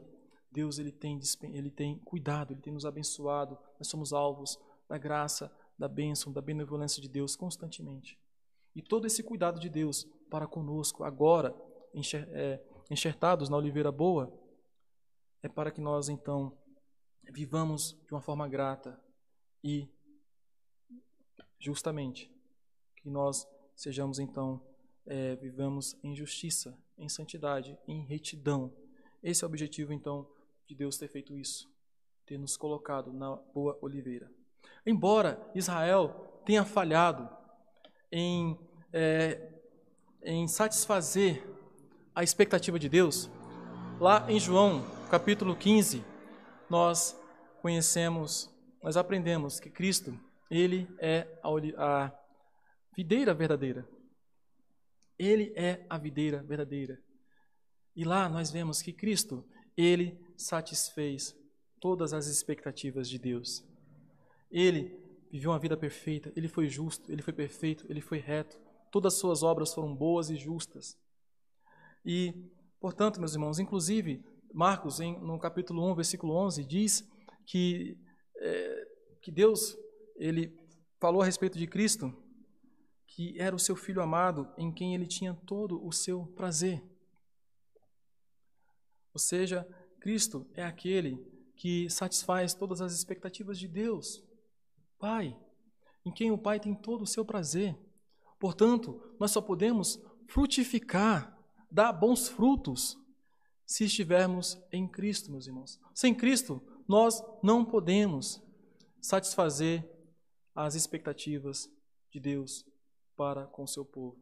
[0.52, 5.52] Deus ele tem, ele tem cuidado, ele tem nos abençoado, nós somos alvos da graça,
[5.78, 8.20] da bênção, da benevolência de Deus constantemente.
[8.76, 11.56] E todo esse cuidado de Deus para conosco, agora,
[12.34, 14.34] é, enxertados na oliveira boa,
[15.42, 16.58] é para que nós então
[17.32, 19.00] vivamos de uma forma grata
[19.64, 19.88] e
[21.60, 22.32] justamente
[22.98, 24.62] que nós sejamos então
[25.06, 28.74] é, vivamos em justiça, em santidade, em retidão.
[29.24, 30.28] Esse é o objetivo então
[30.70, 31.68] de Deus ter feito isso,
[32.28, 34.32] ter nos colocado na boa oliveira.
[34.86, 37.28] Embora Israel tenha falhado
[38.12, 38.56] em,
[38.94, 39.52] é,
[40.22, 41.44] em satisfazer
[42.14, 43.32] a expectativa de Deus,
[44.00, 46.06] lá em João capítulo 15,
[46.70, 47.20] nós
[47.64, 48.48] conhecemos,
[48.84, 50.16] nós aprendemos que Cristo,
[50.52, 51.50] Ele é a,
[51.84, 52.12] a
[52.96, 53.90] videira verdadeira.
[55.18, 57.02] Ele é a videira verdadeira.
[57.96, 59.44] E lá nós vemos que Cristo,
[59.76, 61.36] Ele satisfez
[61.80, 63.64] todas as expectativas de Deus.
[64.50, 64.98] Ele
[65.32, 68.60] viveu uma vida perfeita, Ele foi justo, Ele foi perfeito, Ele foi reto.
[68.92, 70.98] Todas as suas obras foram boas e justas.
[72.04, 72.34] E,
[72.80, 74.24] portanto, meus irmãos, inclusive,
[74.54, 77.08] Marcos, em, no capítulo 1, versículo 11, diz
[77.46, 77.98] que,
[78.38, 78.88] é,
[79.22, 79.78] que Deus
[80.16, 80.58] ele
[81.00, 82.12] falou a respeito de Cristo,
[83.08, 86.82] que era o seu filho amado, em quem ele tinha todo o seu prazer.
[89.14, 89.68] Ou seja,
[90.00, 91.18] Cristo é aquele
[91.56, 94.24] que satisfaz todas as expectativas de Deus,
[94.98, 95.38] Pai,
[96.06, 97.78] em quem o Pai tem todo o seu prazer.
[98.40, 101.38] Portanto, nós só podemos frutificar,
[101.70, 102.98] dar bons frutos
[103.66, 105.80] se estivermos em Cristo, meus irmãos.
[105.94, 108.42] Sem Cristo, nós não podemos
[109.02, 109.88] satisfazer
[110.56, 111.70] as expectativas
[112.12, 112.66] de Deus
[113.16, 114.18] para com o seu povo.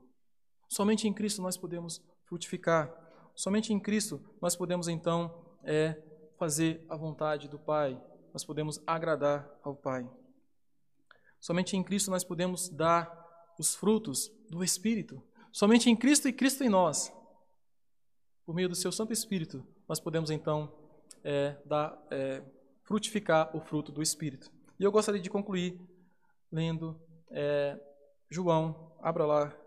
[0.67, 2.91] Somente em Cristo nós podemos frutificar.
[3.35, 6.01] Somente em Cristo nós podemos então é,
[6.39, 8.01] fazer a vontade do Pai.
[8.33, 10.09] Nós podemos agradar ao Pai.
[11.39, 15.21] Somente em Cristo nós podemos dar os frutos do Espírito.
[15.51, 17.13] Somente em Cristo e Cristo em nós
[18.47, 20.73] por meio do seu Santo Espírito, nós podemos então
[21.21, 22.41] é, dar, é,
[22.85, 24.49] frutificar o fruto do Espírito.
[24.79, 25.77] E eu gostaria de concluir
[26.49, 26.97] lendo
[27.29, 27.77] é,
[28.29, 29.57] João, abra lá,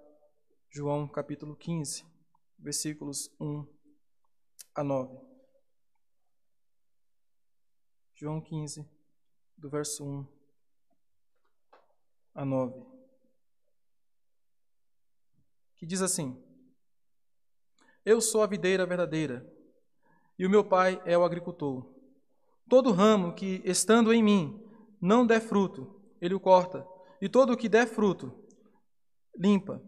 [0.70, 2.06] João capítulo 15,
[2.58, 3.66] versículos 1
[4.76, 5.29] a 9.
[8.20, 8.86] João 15,
[9.56, 10.26] do verso 1
[12.34, 12.84] a 9.
[15.78, 16.38] Que diz assim:
[18.04, 19.50] eu sou a videira verdadeira,
[20.38, 21.86] e o meu pai é o agricultor.
[22.68, 24.62] Todo ramo que, estando em mim,
[25.00, 26.86] não der fruto, ele o corta,
[27.20, 28.32] e todo o que der fruto,
[29.34, 29.82] limpa,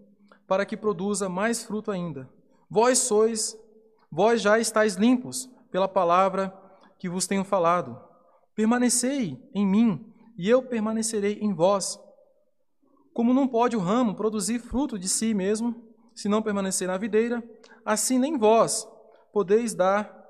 [0.46, 2.32] para que produza mais fruto ainda.
[2.70, 3.58] Vós sois,
[4.10, 6.50] vós já estáis limpos pela palavra
[6.98, 8.11] que vos tenho falado.
[8.54, 11.98] Permanecei em mim, e eu permanecerei em vós.
[13.12, 17.42] Como não pode o ramo produzir fruto de si mesmo, se não permanecer na videira,
[17.84, 18.86] assim nem vós
[19.32, 20.20] podeis dar,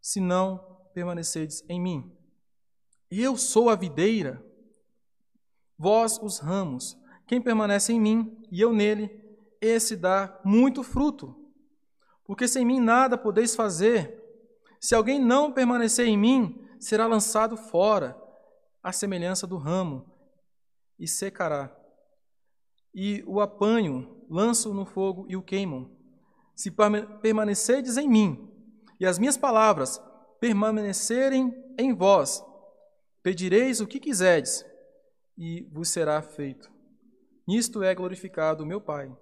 [0.00, 0.58] se não
[0.92, 2.12] permanecerdes em mim.
[3.10, 4.44] Eu sou a videira,
[5.78, 6.98] vós os ramos.
[7.26, 9.10] Quem permanece em mim e eu nele,
[9.60, 11.36] esse dá muito fruto.
[12.24, 14.16] Porque sem mim nada podeis fazer.
[14.80, 18.20] Se alguém não permanecer em mim, será lançado fora,
[18.82, 20.10] à semelhança do ramo,
[20.98, 21.76] e secará.
[22.94, 25.96] E o apanho, lanço no fogo e o queimam.
[26.56, 26.72] Se
[27.22, 28.50] permanecerdes em mim,
[28.98, 30.00] e as minhas palavras
[30.40, 32.42] permanecerem em vós,
[33.22, 34.64] pedireis o que quiserdes,
[35.36, 36.70] e vos será feito.
[37.46, 39.14] Nisto é glorificado meu Pai,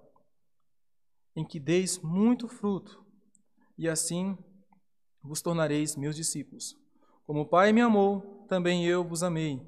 [1.35, 3.05] em que deis muito fruto,
[3.77, 4.37] e assim
[5.21, 6.77] vos tornareis meus discípulos.
[7.29, 9.61] Como o Pai me amou, também eu vos amei.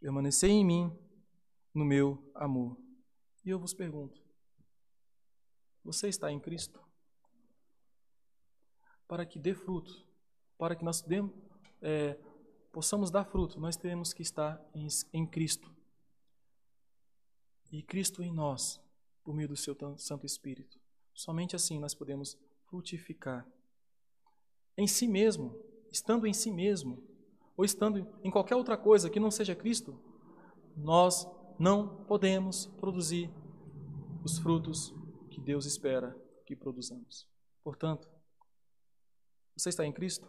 [0.00, 0.90] Permanecei em mim,
[1.74, 2.78] no meu amor.
[3.44, 4.18] E eu vos pergunto:
[5.84, 6.80] você está em Cristo?
[9.06, 10.02] Para que dê fruto,
[10.56, 11.04] para que nós
[11.82, 12.14] é,
[12.72, 15.70] possamos dar fruto, nós temos que estar em, em Cristo.
[17.70, 18.80] E Cristo em nós,
[19.22, 20.80] por meio do seu Santo Espírito.
[21.12, 23.46] Somente assim nós podemos frutificar
[24.74, 27.02] em si mesmo, estando em si mesmo,
[27.56, 29.98] ou estando em qualquer outra coisa que não seja Cristo,
[30.76, 31.26] nós
[31.58, 33.30] não podemos produzir
[34.24, 34.94] os frutos
[35.30, 36.16] que Deus espera
[36.46, 37.26] que produzamos.
[37.64, 38.08] Portanto,
[39.56, 40.28] você está em Cristo?